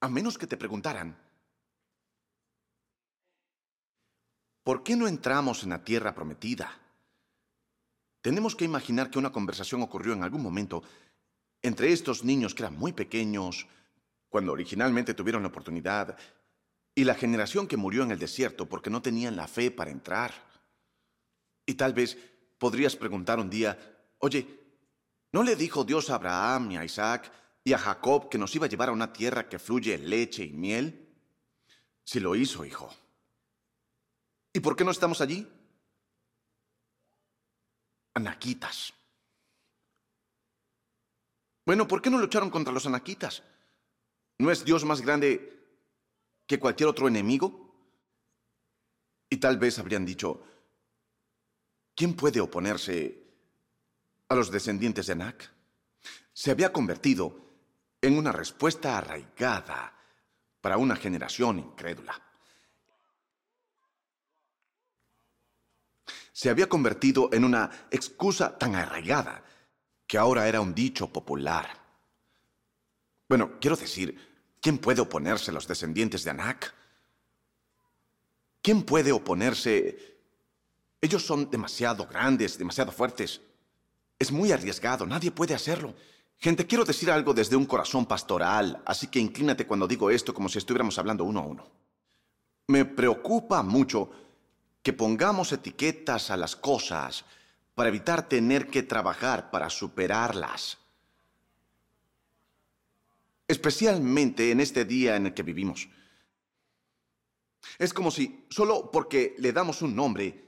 [0.00, 1.16] A menos que te preguntaran,
[4.62, 6.70] ¿por qué no entramos en la tierra prometida?
[8.20, 10.82] Tenemos que imaginar que una conversación ocurrió en algún momento
[11.62, 13.66] entre estos niños que eran muy pequeños,
[14.28, 16.18] cuando originalmente tuvieron la oportunidad,
[16.94, 20.34] y la generación que murió en el desierto porque no tenían la fe para entrar.
[21.64, 22.18] Y tal vez
[22.58, 23.78] podrías preguntar un día,
[24.18, 24.57] oye,
[25.32, 27.30] ¿No le dijo Dios a Abraham y a Isaac
[27.62, 30.52] y a Jacob que nos iba a llevar a una tierra que fluye leche y
[30.52, 31.06] miel?
[32.02, 32.90] Si lo hizo, hijo.
[34.52, 35.46] ¿Y por qué no estamos allí?
[38.14, 38.94] Anaquitas.
[41.66, 43.42] Bueno, ¿por qué no lucharon contra los anaquitas?
[44.38, 45.54] ¿No es Dios más grande
[46.46, 47.68] que cualquier otro enemigo?
[49.28, 50.42] Y tal vez habrían dicho,
[51.94, 53.27] ¿quién puede oponerse
[54.28, 55.50] a los descendientes de Anak,
[56.32, 57.36] se había convertido
[58.00, 59.94] en una respuesta arraigada
[60.60, 62.20] para una generación incrédula.
[66.32, 69.42] Se había convertido en una excusa tan arraigada
[70.06, 71.68] que ahora era un dicho popular.
[73.28, 76.74] Bueno, quiero decir, ¿quién puede oponerse a los descendientes de Anak?
[78.62, 80.18] ¿Quién puede oponerse?
[81.00, 83.40] Ellos son demasiado grandes, demasiado fuertes.
[84.18, 85.94] Es muy arriesgado, nadie puede hacerlo.
[86.38, 90.48] Gente, quiero decir algo desde un corazón pastoral, así que inclínate cuando digo esto como
[90.48, 91.66] si estuviéramos hablando uno a uno.
[92.68, 94.10] Me preocupa mucho
[94.82, 97.24] que pongamos etiquetas a las cosas
[97.74, 100.78] para evitar tener que trabajar para superarlas.
[103.46, 105.88] Especialmente en este día en el que vivimos.
[107.78, 110.44] Es como si solo porque le damos un nombre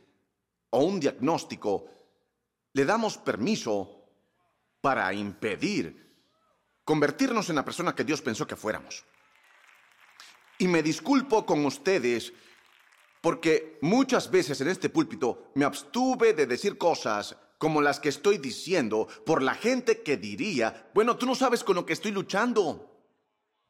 [0.71, 1.87] o un diagnóstico
[2.73, 4.09] le damos permiso
[4.81, 6.11] para impedir
[6.85, 9.05] convertirnos en la persona que Dios pensó que fuéramos.
[10.59, 12.33] Y me disculpo con ustedes
[13.21, 18.39] porque muchas veces en este púlpito me abstuve de decir cosas como las que estoy
[18.39, 23.05] diciendo por la gente que diría, bueno, tú no sabes con lo que estoy luchando.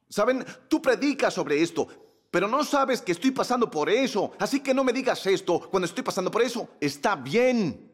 [0.08, 1.88] Saben, tú predicas sobre esto,
[2.30, 5.86] pero no sabes que estoy pasando por eso, así que no me digas esto cuando
[5.86, 6.70] estoy pasando por eso.
[6.80, 7.89] Está bien.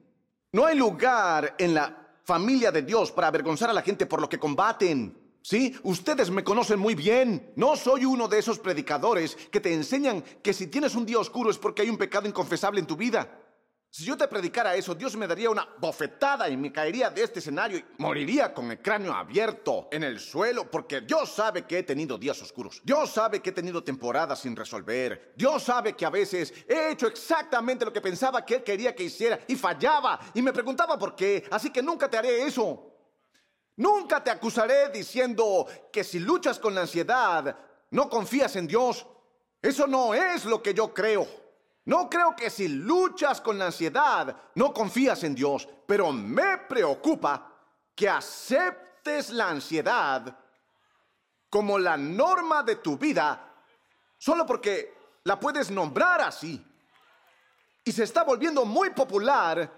[0.53, 4.29] No hay lugar en la familia de Dios para avergonzar a la gente por lo
[4.29, 5.17] que combaten.
[5.43, 7.53] Sí, ustedes me conocen muy bien.
[7.55, 11.51] No soy uno de esos predicadores que te enseñan que si tienes un día oscuro
[11.51, 13.29] es porque hay un pecado inconfesable en tu vida.
[13.97, 17.39] Si yo te predicara eso, Dios me daría una bofetada y me caería de este
[17.39, 21.83] escenario y moriría con el cráneo abierto en el suelo, porque Dios sabe que he
[21.83, 22.83] tenido días oscuros.
[22.85, 25.33] Dios sabe que he tenido temporadas sin resolver.
[25.35, 29.05] Dios sabe que a veces he hecho exactamente lo que pensaba que Él quería que
[29.05, 31.49] hiciera y fallaba y me preguntaba por qué.
[31.51, 32.93] Así que nunca te haré eso.
[33.77, 37.57] Nunca te acusaré diciendo que si luchas con la ansiedad,
[37.93, 39.07] no confías en Dios.
[39.63, 41.46] Eso no es lo que yo creo.
[41.87, 47.53] No creo que si luchas con la ansiedad no confías en Dios, pero me preocupa
[47.95, 50.37] que aceptes la ansiedad
[51.49, 53.53] como la norma de tu vida
[54.19, 56.65] solo porque la puedes nombrar así.
[57.85, 59.71] Y se está volviendo muy popular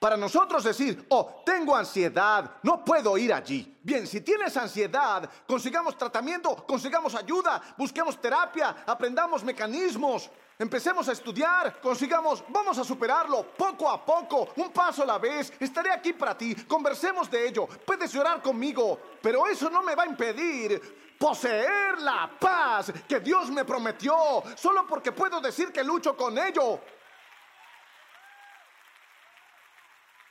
[0.00, 3.78] para nosotros decir, oh, tengo ansiedad, no puedo ir allí.
[3.80, 10.28] Bien, si tienes ansiedad, consigamos tratamiento, consigamos ayuda, busquemos terapia, aprendamos mecanismos.
[10.56, 15.52] Empecemos a estudiar, consigamos, vamos a superarlo poco a poco, un paso a la vez.
[15.58, 17.66] Estaré aquí para ti, conversemos de ello.
[17.66, 23.50] Puedes llorar conmigo, pero eso no me va a impedir poseer la paz que Dios
[23.50, 26.80] me prometió, solo porque puedo decir que lucho con ello.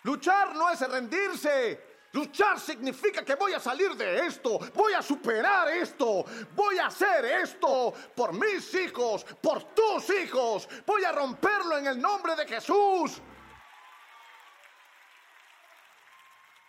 [0.04, 1.93] Luchar no es rendirse.
[2.14, 6.24] Luchar significa que voy a salir de esto, voy a superar esto,
[6.56, 12.00] voy a hacer esto por mis hijos, por tus hijos, voy a romperlo en el
[12.00, 13.20] nombre de Jesús.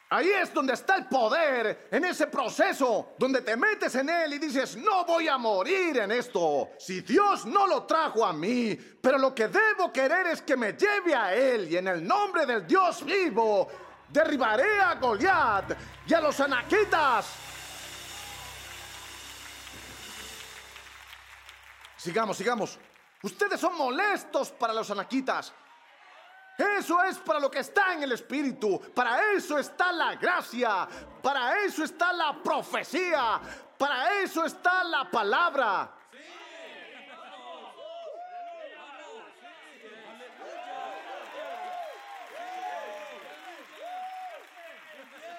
[0.09, 4.39] Ahí es donde está el poder, en ese proceso, donde te metes en él y
[4.39, 6.71] dices, no voy a morir en esto.
[6.79, 10.73] Si Dios no lo trajo a mí, pero lo que debo querer es que me
[10.73, 13.69] lleve a él y en el nombre del Dios vivo,
[14.09, 15.77] derribaré a Goliat
[16.07, 17.27] y a los anaquitas.
[21.97, 22.79] Sigamos, sigamos.
[23.23, 25.53] Ustedes son molestos para los anaquitas.
[26.57, 28.81] Eso es para lo que está en el Espíritu.
[28.95, 30.87] Para eso está la gracia.
[31.23, 33.41] Para eso está la profecía.
[33.79, 35.91] Para eso está la palabra.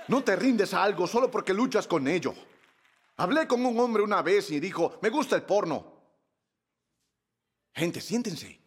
[0.07, 2.33] No te rindes a algo solo porque luchas con ello.
[3.17, 5.93] Hablé con un hombre una vez y dijo, me gusta el porno.
[7.73, 8.61] Gente, siéntense.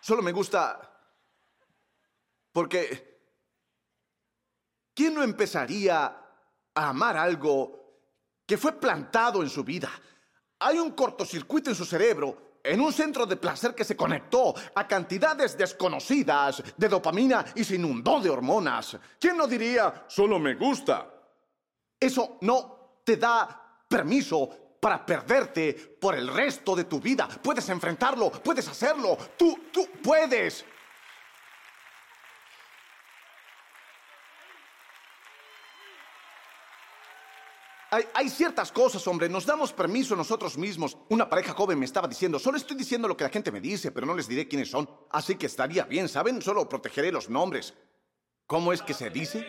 [0.00, 0.92] Solo me gusta
[2.52, 3.20] porque
[4.94, 6.04] ¿quién no empezaría
[6.74, 8.00] a amar algo
[8.46, 9.90] que fue plantado en su vida?
[10.60, 14.86] Hay un cortocircuito en su cerebro en un centro de placer que se conectó a
[14.86, 18.96] cantidades desconocidas de dopamina y se inundó de hormonas.
[19.18, 21.08] ¿Quién no diría, solo me gusta?
[21.98, 27.28] Eso no te da permiso para perderte por el resto de tu vida.
[27.42, 30.64] Puedes enfrentarlo, puedes hacerlo, tú, tú puedes.
[37.90, 40.96] Hay, ciertas cosas, hombre, nos damos permiso nosotros mismos.
[41.08, 43.92] Una pareja joven me estaba diciendo, solo estoy diciendo lo que la gente me dice,
[43.92, 44.90] pero no les diré quiénes son.
[45.10, 46.42] Así que estaría bien, ¿saben?
[46.42, 47.74] Solo protegeré los nombres.
[48.46, 49.46] ¿Cómo es que se dice?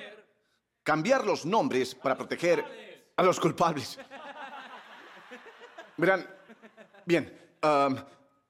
[0.83, 3.97] Cambiar los nombres para proteger a los culpables.
[5.97, 6.29] Verán,
[7.05, 7.35] bien,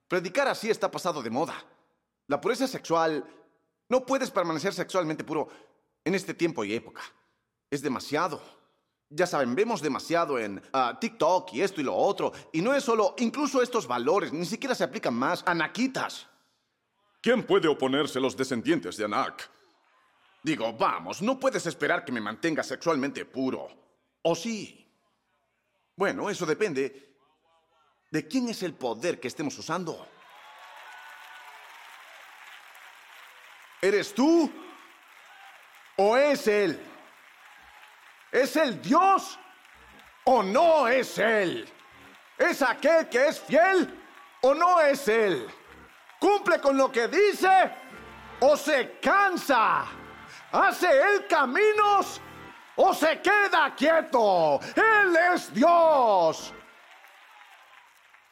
[0.09, 1.55] predicar así está pasado de moda.
[2.27, 3.25] La pureza sexual,
[3.87, 5.47] no puedes permanecer sexualmente puro
[6.03, 7.01] en este tiempo y época.
[7.71, 8.56] Es demasiado.
[9.09, 12.33] Ya saben, vemos demasiado en ah, TikTok y esto y lo otro.
[12.51, 16.27] Y no es solo, incluso estos valores, ni siquiera se aplican más a Nakitas.
[17.21, 19.49] ¿Quién puede oponerse a los descendientes de Anak?
[20.43, 23.67] Digo, vamos, no puedes esperar que me mantenga sexualmente puro.
[24.23, 24.85] ¿O sí?
[25.95, 27.15] Bueno, eso depende
[28.11, 30.07] de quién es el poder que estemos usando.
[33.81, 34.51] ¿Eres tú?
[35.97, 36.79] ¿O es él?
[38.31, 39.39] ¿Es el Dios
[40.25, 41.67] o no es Él?
[42.37, 43.99] ¿Es aquel que es fiel
[44.41, 45.47] o no es Él?
[46.19, 47.71] ¿Cumple con lo que dice
[48.39, 49.85] o se cansa?
[50.51, 52.21] ¿Hace Él caminos
[52.75, 54.59] o se queda quieto?
[54.75, 56.53] Él es Dios.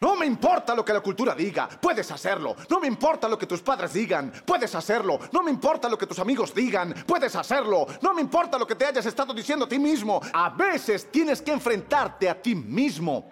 [0.02, 2.56] No me importa lo que la cultura diga, puedes hacerlo.
[2.70, 5.20] No me importa lo que tus padres digan, puedes hacerlo.
[5.32, 7.88] No me importa lo que tus amigos digan, puedes hacerlo.
[8.02, 10.22] No me importa lo que te hayas estado diciendo a ti mismo.
[10.34, 13.32] A veces tienes que enfrentarte a ti mismo.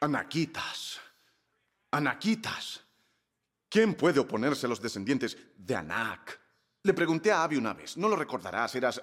[0.00, 1.00] Anaquitas.
[1.90, 2.80] Anaquitas.
[3.68, 6.43] ¿Quién puede oponerse a los descendientes de Anak?
[6.84, 9.02] Le pregunté a Abby una vez, no lo recordarás, eras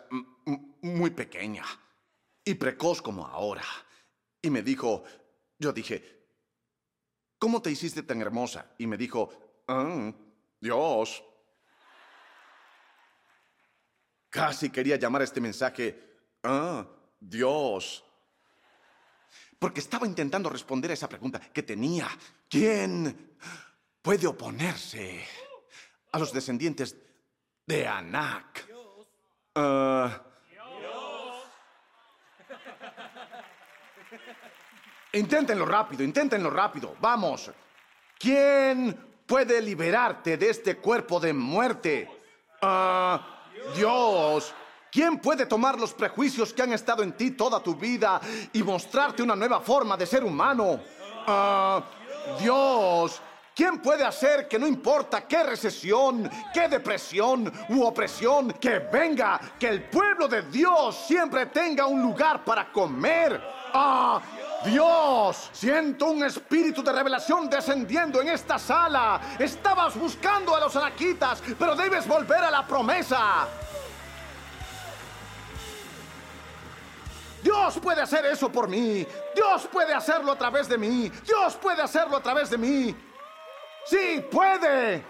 [0.81, 1.65] muy pequeña
[2.45, 3.63] y precoz como ahora.
[4.39, 5.03] Y me dijo,
[5.57, 6.27] yo dije,
[7.39, 8.75] ¿cómo te hiciste tan hermosa?
[8.77, 10.13] Y me dijo, ah,
[10.59, 11.23] Dios.
[14.29, 16.85] Casi quería llamar a este mensaje, ah,
[17.19, 18.03] Dios.
[19.57, 22.07] Porque estaba intentando responder a esa pregunta que tenía.
[22.47, 23.37] ¿Quién
[24.03, 25.25] puede oponerse
[26.11, 26.95] a los descendientes
[27.71, 28.67] de Anak.
[29.55, 30.09] Uh,
[35.13, 36.95] inténtenlo rápido, inténtenlo rápido.
[36.99, 37.49] Vamos.
[38.19, 42.09] ¿Quién puede liberarte de este cuerpo de muerte?
[42.61, 43.17] Uh,
[43.73, 44.53] Dios.
[44.91, 48.19] ¿Quién puede tomar los prejuicios que han estado en ti toda tu vida
[48.51, 50.81] y mostrarte una nueva forma de ser humano?
[51.25, 51.81] Uh,
[52.37, 53.21] Dios.
[53.53, 59.67] ¿Quién puede hacer que no importa qué recesión, qué depresión u opresión que venga, que
[59.67, 63.41] el pueblo de Dios siempre tenga un lugar para comer?
[63.73, 64.21] ¡Ah!
[64.63, 69.19] Dios, siento un espíritu de revelación descendiendo en esta sala.
[69.39, 73.47] Estabas buscando a los anaquitas, pero debes volver a la promesa.
[77.43, 79.05] Dios puede hacer eso por mí.
[79.35, 81.11] Dios puede hacerlo a través de mí.
[81.25, 82.95] Dios puede hacerlo a través de mí.
[83.85, 85.03] Sí, puede.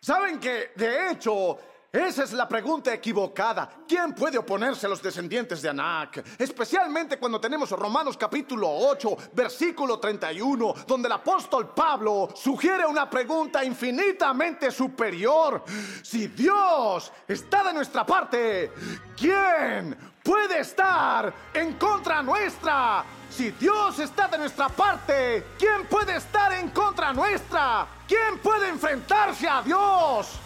[0.00, 1.58] ¿Saben que, de hecho,
[1.90, 3.70] esa es la pregunta equivocada.
[3.88, 6.22] ¿Quién puede oponerse a los descendientes de Anak?
[6.38, 13.64] Especialmente cuando tenemos Romanos capítulo 8, versículo 31, donde el apóstol Pablo sugiere una pregunta
[13.64, 15.64] infinitamente superior.
[16.02, 18.70] Si Dios está de nuestra parte,
[19.16, 23.02] ¿quién puede estar en contra nuestra?
[23.30, 27.86] Si Dios está de nuestra parte, ¿quién puede estar en contra nuestra?
[28.06, 30.38] ¿Quién puede enfrentarse a Dios?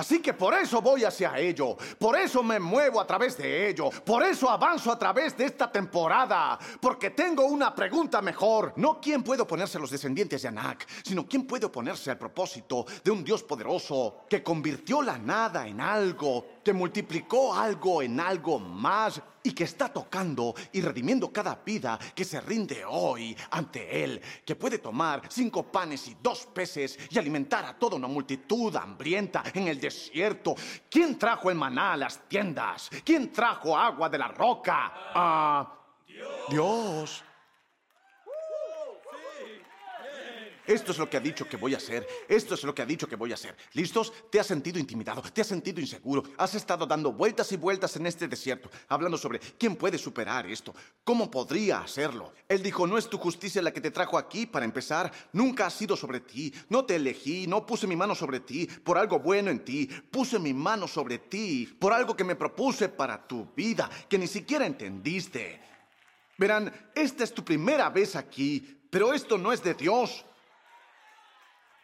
[0.00, 3.90] Así que por eso voy hacia ello, por eso me muevo a través de ello,
[3.90, 8.72] por eso avanzo a través de esta temporada, porque tengo una pregunta mejor.
[8.76, 12.86] No quién puede oponerse a los descendientes de Anak, sino quién puede oponerse al propósito
[13.04, 18.58] de un Dios poderoso que convirtió la nada en algo, que multiplicó algo en algo
[18.58, 24.20] más y que está tocando y redimiendo cada vida que se rinde hoy ante Él,
[24.44, 29.42] que puede tomar cinco panes y dos peces y alimentar a toda una multitud hambrienta
[29.54, 30.54] en el desierto.
[30.90, 32.90] ¿Quién trajo el maná a las tiendas?
[33.04, 34.92] ¿Quién trajo agua de la roca?
[35.14, 35.74] Ah,
[36.50, 37.24] Dios.
[40.70, 42.06] Esto es lo que ha dicho que voy a hacer.
[42.28, 43.56] Esto es lo que ha dicho que voy a hacer.
[43.72, 44.12] ¿Listos?
[44.30, 45.20] ¿Te has sentido intimidado?
[45.20, 46.22] ¿Te has sentido inseguro?
[46.38, 50.72] Has estado dando vueltas y vueltas en este desierto, hablando sobre quién puede superar esto.
[51.02, 52.34] ¿Cómo podría hacerlo?
[52.48, 55.10] Él dijo, no es tu justicia la que te trajo aquí para empezar.
[55.32, 56.54] Nunca ha sido sobre ti.
[56.68, 59.86] No te elegí, no puse mi mano sobre ti por algo bueno en ti.
[59.86, 64.28] Puse mi mano sobre ti por algo que me propuse para tu vida, que ni
[64.28, 65.60] siquiera entendiste.
[66.38, 70.24] Verán, esta es tu primera vez aquí, pero esto no es de Dios.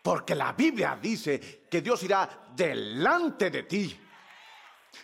[0.06, 4.00] Porque la Biblia dice que Dios irá delante de ti.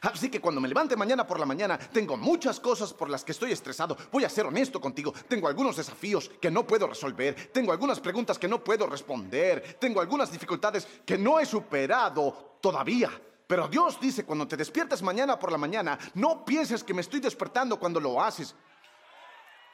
[0.03, 3.33] Así que cuando me levante mañana por la mañana, tengo muchas cosas por las que
[3.33, 3.97] estoy estresado.
[4.13, 5.13] Voy a ser honesto contigo.
[5.27, 7.51] Tengo algunos desafíos que no puedo resolver.
[7.53, 9.77] Tengo algunas preguntas que no puedo responder.
[9.81, 13.11] Tengo algunas dificultades que no he superado todavía.
[13.45, 17.19] Pero Dios dice, cuando te despiertas mañana por la mañana, no pienses que me estoy
[17.19, 18.55] despertando cuando lo haces.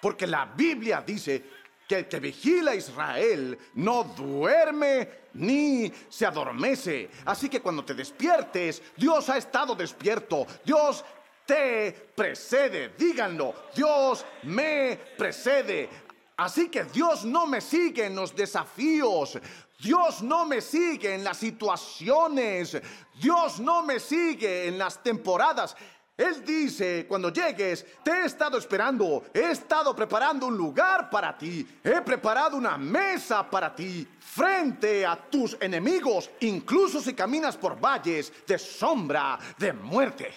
[0.01, 1.45] Porque la Biblia dice
[1.89, 7.09] que el que vigila Israel no duerme ni se adormece.
[7.25, 10.47] Así que cuando te despiertes, Dios ha estado despierto.
[10.65, 11.03] Dios
[11.47, 12.91] te precede.
[12.97, 15.89] Díganlo, Dios me precede.
[16.37, 19.39] Así que Dios no me sigue en los desafíos.
[19.81, 22.77] Dios no me sigue en las situaciones.
[23.19, 25.75] Dios no me sigue en las temporadas.
[26.19, 31.65] Él dice, cuando llegues, te he estado esperando, he estado preparando un lugar para ti,
[31.85, 38.33] he preparado una mesa para ti, frente a tus enemigos, incluso si caminas por valles
[38.45, 40.35] de sombra de muerte.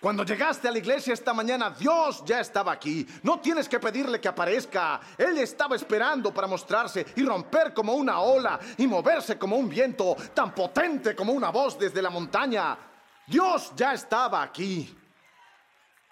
[0.00, 3.06] Cuando llegaste a la iglesia esta mañana, Dios ya estaba aquí.
[3.24, 5.00] No tienes que pedirle que aparezca.
[5.16, 10.16] Él estaba esperando para mostrarse y romper como una ola y moverse como un viento
[10.34, 12.78] tan potente como una voz desde la montaña.
[13.28, 14.94] Dios ya estaba aquí.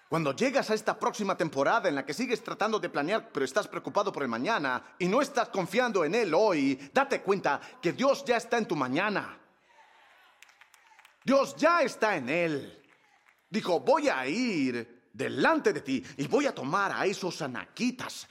[0.08, 3.66] Cuando llegas a esta próxima temporada en la que sigues tratando de planear, pero estás
[3.66, 8.24] preocupado por el mañana y no estás confiando en Él hoy, date cuenta que Dios
[8.24, 9.40] ya está en tu mañana.
[11.24, 12.82] Dios ya está en Él.
[13.48, 18.28] Dijo, voy a ir delante de ti y voy a tomar a esos anaquitas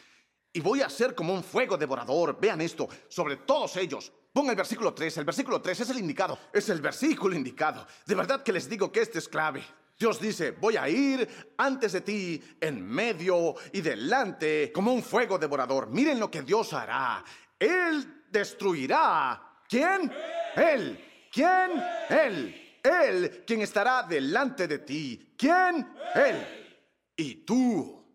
[0.53, 2.39] y voy a hacer como un fuego devorador.
[2.39, 4.13] Vean esto, sobre todos ellos.
[4.35, 5.19] Ponga el versículo 3.
[5.19, 6.37] El versículo 3 es el indicado.
[6.51, 7.87] Es el versículo indicado.
[8.05, 9.63] De verdad que les digo que este es clave.
[9.97, 15.37] Dios dice, voy a ir antes de ti, en medio y delante, como un fuego
[15.37, 15.87] devorador.
[15.87, 17.23] Miren lo que Dios hará.
[17.57, 19.41] Él destruirá.
[19.69, 20.11] ¿Quién?
[20.57, 21.29] Él.
[21.31, 21.81] ¿Quién?
[22.09, 22.79] Él.
[22.83, 25.33] Él quien estará delante de ti.
[25.37, 25.95] ¿Quién?
[26.13, 27.05] Él.
[27.15, 28.05] Y tú.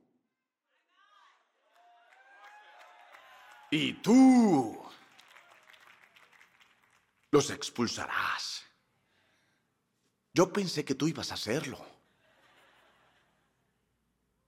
[3.70, 4.79] Y tú
[7.30, 8.64] los expulsarás.
[10.32, 11.78] Yo pensé que tú ibas a hacerlo.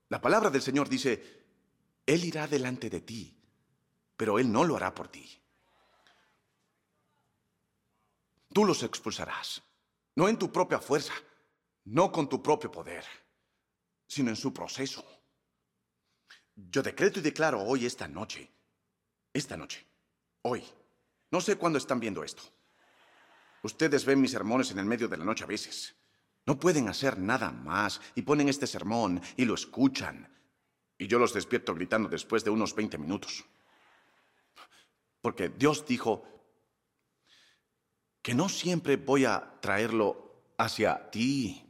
[0.08, 1.44] La palabra del Señor dice,
[2.06, 3.36] Él irá delante de ti,
[4.16, 5.28] pero Él no lo hará por ti.
[8.52, 9.62] Tú los expulsarás,
[10.14, 11.14] no en tu propia fuerza,
[11.84, 13.04] no con tu propio poder,
[14.06, 15.04] sino en su proceso.
[16.54, 18.50] Yo decreto y declaro hoy, esta noche,
[19.32, 19.86] esta noche,
[20.42, 20.62] hoy,
[21.30, 22.42] no sé cuándo están viendo esto,
[23.62, 25.94] Ustedes ven mis sermones en el medio de la noche a veces.
[26.44, 30.28] No pueden hacer nada más y ponen este sermón y lo escuchan.
[30.98, 33.44] Y yo los despierto gritando después de unos 20 minutos.
[35.20, 36.24] Porque Dios dijo
[38.20, 41.68] que no siempre voy a traerlo hacia ti.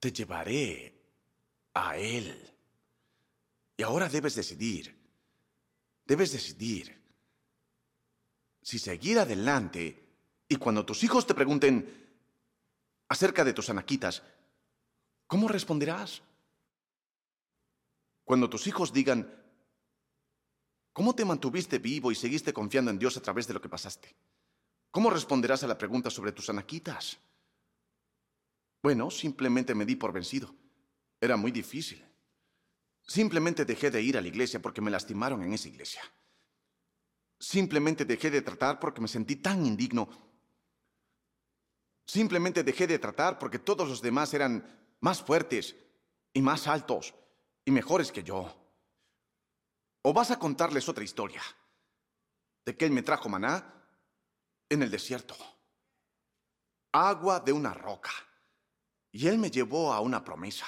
[0.00, 1.00] te llevaré
[1.74, 2.52] a Él.
[3.76, 4.98] Y ahora debes decidir,
[6.04, 7.00] debes decidir
[8.62, 10.01] si seguir adelante
[10.52, 11.88] y cuando tus hijos te pregunten
[13.08, 14.22] acerca de tus anaquitas,
[15.26, 16.20] ¿cómo responderás?
[18.22, 19.34] Cuando tus hijos digan,
[20.92, 24.14] ¿cómo te mantuviste vivo y seguiste confiando en Dios a través de lo que pasaste?
[24.90, 27.18] ¿Cómo responderás a la pregunta sobre tus anaquitas?
[28.82, 30.54] Bueno, simplemente me di por vencido.
[31.18, 32.04] Era muy difícil.
[33.06, 36.02] Simplemente dejé de ir a la iglesia porque me lastimaron en esa iglesia.
[37.40, 40.31] Simplemente dejé de tratar porque me sentí tan indigno.
[42.12, 44.62] Simplemente dejé de tratar porque todos los demás eran
[45.00, 45.74] más fuertes
[46.34, 47.14] y más altos
[47.64, 48.54] y mejores que yo.
[50.02, 51.40] O vas a contarles otra historia
[52.66, 53.64] de que Él me trajo maná
[54.68, 55.34] en el desierto,
[56.92, 58.12] agua de una roca,
[59.10, 60.66] y Él me llevó a una promesa.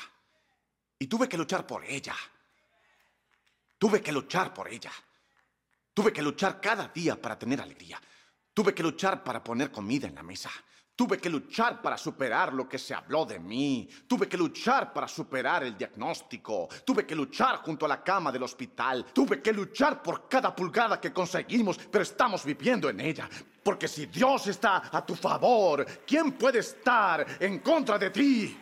[0.98, 2.16] Y tuve que luchar por ella.
[3.76, 4.92] Tuve que luchar por ella.
[5.92, 8.00] Tuve que luchar cada día para tener alegría.
[8.54, 10.50] Tuve que luchar para poner comida en la mesa.
[10.96, 13.88] Tuve que luchar para superar lo que se habló de mí.
[14.06, 16.68] Tuve que luchar para superar el diagnóstico.
[16.84, 19.04] Tuve que luchar junto a la cama del hospital.
[19.12, 23.28] Tuve que luchar por cada pulgada que conseguimos, pero estamos viviendo en ella.
[23.64, 28.60] Porque si Dios está a tu favor, ¿quién puede estar en contra de ti?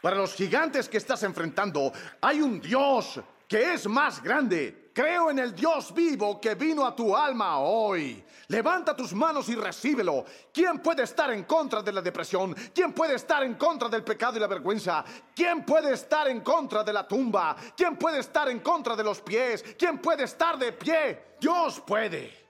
[0.00, 4.90] Para los gigantes que estás enfrentando, hay un Dios que es más grande.
[4.94, 8.22] Creo en el Dios vivo que vino a tu alma hoy.
[8.48, 10.24] Levanta tus manos y recíbelo.
[10.52, 12.54] ¿Quién puede estar en contra de la depresión?
[12.74, 15.04] ¿Quién puede estar en contra del pecado y la vergüenza?
[15.34, 17.56] ¿Quién puede estar en contra de la tumba?
[17.76, 19.64] ¿Quién puede estar en contra de los pies?
[19.78, 21.36] ¿Quién puede estar de pie?
[21.40, 22.46] Dios puede.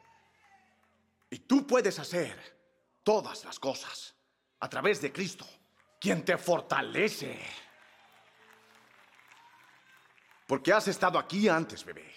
[1.30, 2.58] Y tú puedes hacer
[3.02, 4.14] todas las cosas
[4.60, 5.46] a través de Cristo
[6.00, 7.38] quien te fortalece.
[10.48, 12.10] Porque has estado aquí antes, bebé.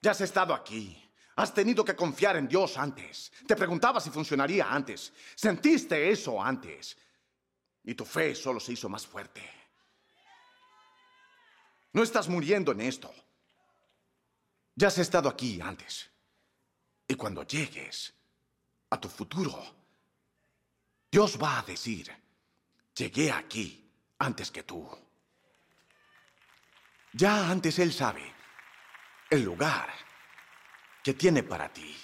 [0.00, 1.02] Ya has estado aquí.
[1.34, 3.32] Has tenido que confiar en Dios antes.
[3.46, 5.12] Te preguntabas si funcionaría antes.
[5.34, 6.96] Sentiste eso antes.
[7.82, 9.42] Y tu fe solo se hizo más fuerte.
[11.92, 13.12] No estás muriendo en esto.
[14.76, 16.08] Ya has estado aquí antes.
[17.08, 18.12] Y cuando llegues
[18.90, 19.64] a tu futuro,
[21.10, 22.12] Dios va a decir,
[22.96, 23.84] Llegué aquí
[24.18, 24.88] antes que tú.
[27.16, 28.30] Ya antes Él sabe
[29.30, 29.88] el lugar
[31.02, 31.96] que tiene para ti.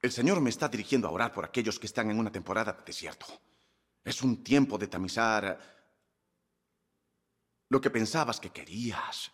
[0.00, 2.82] El Señor me está dirigiendo a orar por aquellos que están en una temporada de
[2.82, 3.26] desierto.
[4.02, 5.58] Es un tiempo de tamizar
[7.68, 9.30] lo que pensabas que querías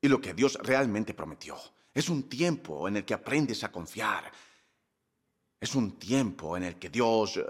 [0.00, 1.56] y lo que Dios realmente prometió.
[1.92, 4.32] Es un tiempo en el que aprendes a confiar.
[5.60, 7.40] Es un tiempo en el que Dios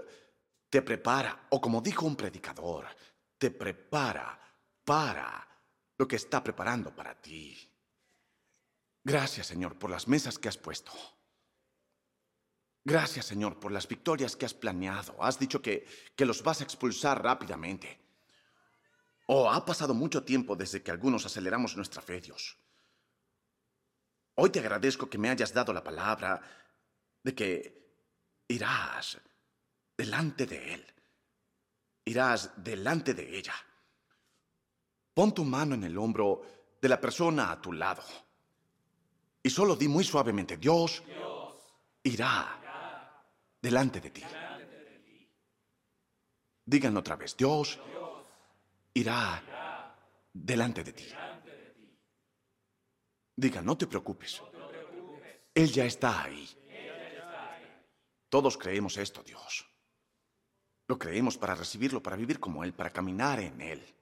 [0.69, 2.85] te prepara, o como dijo un predicador,
[3.39, 4.44] te prepara
[4.85, 5.45] para
[5.97, 7.57] lo que está preparando para ti.
[9.03, 10.91] Gracias, Señor, por las mesas que has puesto.
[12.83, 15.21] Gracias, Señor, por las victorias que has planeado.
[15.23, 17.99] Has dicho que, que los vas a expulsar rápidamente.
[19.27, 22.57] Oh, ha pasado mucho tiempo desde que algunos aceleramos nuestra fe, Dios.
[24.35, 26.41] Hoy te agradezco que me hayas dado la palabra
[27.23, 27.95] de que
[28.47, 29.19] irás
[29.97, 30.93] delante de Él.
[32.05, 33.55] Irás delante de ella.
[35.15, 36.41] Pon tu mano en el hombro
[36.81, 38.03] de la persona a tu lado.
[39.41, 41.01] Y solo di muy suavemente, Dios,
[42.03, 43.23] irá,
[43.61, 44.23] delante de ti.
[46.65, 47.79] Díganlo otra vez, Dios,
[48.93, 49.95] irá,
[50.33, 51.07] delante de ti.
[53.37, 54.41] Digan, no te preocupes.
[55.53, 56.45] Él ya está ahí.
[58.27, 59.65] Todos creemos esto, Dios.
[60.87, 63.95] Lo creemos para recibirlo, para vivir como Él, para caminar en Él.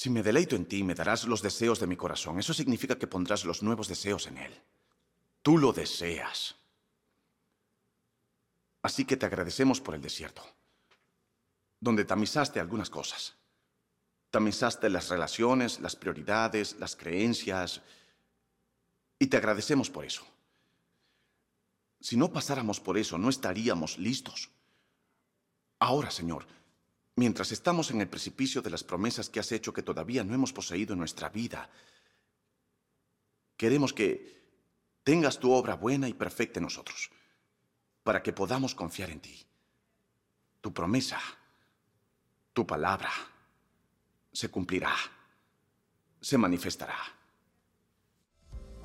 [0.00, 2.38] Si me deleito en ti, me darás los deseos de mi corazón.
[2.38, 4.62] Eso significa que pondrás los nuevos deseos en Él.
[5.42, 6.56] Tú lo deseas.
[8.80, 10.42] Así que te agradecemos por el desierto,
[11.78, 13.36] donde tamizaste algunas cosas.
[14.30, 17.82] Tamizaste las relaciones, las prioridades, las creencias,
[19.18, 20.22] y te agradecemos por eso.
[22.00, 24.48] Si no pasáramos por eso, no estaríamos listos.
[25.78, 26.46] Ahora, Señor,
[27.20, 30.54] mientras estamos en el precipicio de las promesas que has hecho que todavía no hemos
[30.54, 31.68] poseído en nuestra vida,
[33.58, 34.40] queremos que
[35.04, 37.10] tengas tu obra buena y perfecta en nosotros,
[38.04, 39.46] para que podamos confiar en ti.
[40.62, 41.20] Tu promesa,
[42.54, 43.10] tu palabra,
[44.32, 44.94] se cumplirá,
[46.22, 46.96] se manifestará.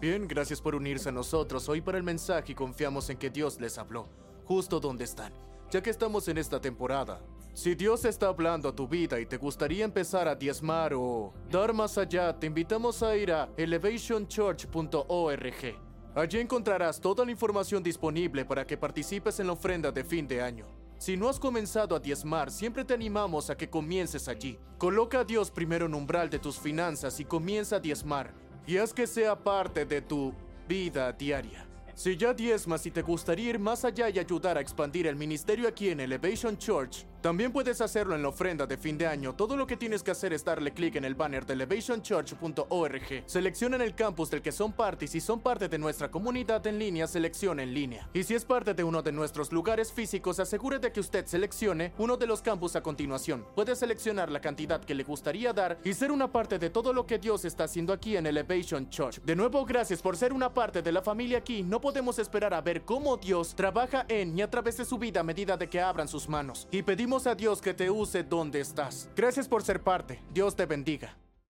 [0.02, 3.62] Bien, gracias por unirse a nosotros hoy para el mensaje y confiamos en que Dios
[3.62, 4.10] les habló,
[4.44, 5.34] justo donde están,
[5.72, 7.22] ya que estamos en esta temporada.
[7.56, 11.72] Si Dios está hablando a tu vida y te gustaría empezar a diezmar o dar
[11.72, 15.80] más allá, te invitamos a ir a elevationchurch.org.
[16.16, 20.42] Allí encontrarás toda la información disponible para que participes en la ofrenda de fin de
[20.42, 20.66] año.
[20.98, 24.60] Si no has comenzado a diezmar, siempre te animamos a que comiences allí.
[24.78, 28.34] Coloca a Dios primero en umbral de tus finanzas y comienza a diezmar.
[28.68, 30.34] Y haz que sea parte de tu
[30.68, 31.66] vida diaria.
[31.96, 35.70] Si ya diezmas y te gustaría ir más allá y ayudar a expandir el ministerio
[35.70, 39.34] aquí en Elevation Church, también puedes hacerlo en la ofrenda de fin de año.
[39.34, 43.24] Todo lo que tienes que hacer es darle clic en el banner de elevationchurch.org.
[43.26, 46.80] Selecciona el campus del que son parte y si son parte de nuestra comunidad en
[46.80, 48.10] línea, selecciona en línea.
[48.14, 52.18] Y si es parte de uno de nuestros lugares físicos, asegúrate que usted seleccione uno
[52.18, 53.46] de los campus a continuación.
[53.56, 57.06] Puede seleccionar la cantidad que le gustaría dar y ser una parte de todo lo
[57.06, 59.22] que Dios está haciendo aquí en Elevation Church.
[59.22, 61.64] De nuevo, gracias por ser una parte de la familia aquí.
[61.64, 65.22] No podemos esperar a ver cómo Dios trabaja en y a través de su vida
[65.22, 66.68] a medida de que abran sus manos.
[66.72, 66.82] Y
[67.24, 69.10] a Dios que te use donde estás.
[69.16, 70.22] Gracias por ser parte.
[70.34, 71.16] Dios te bendiga.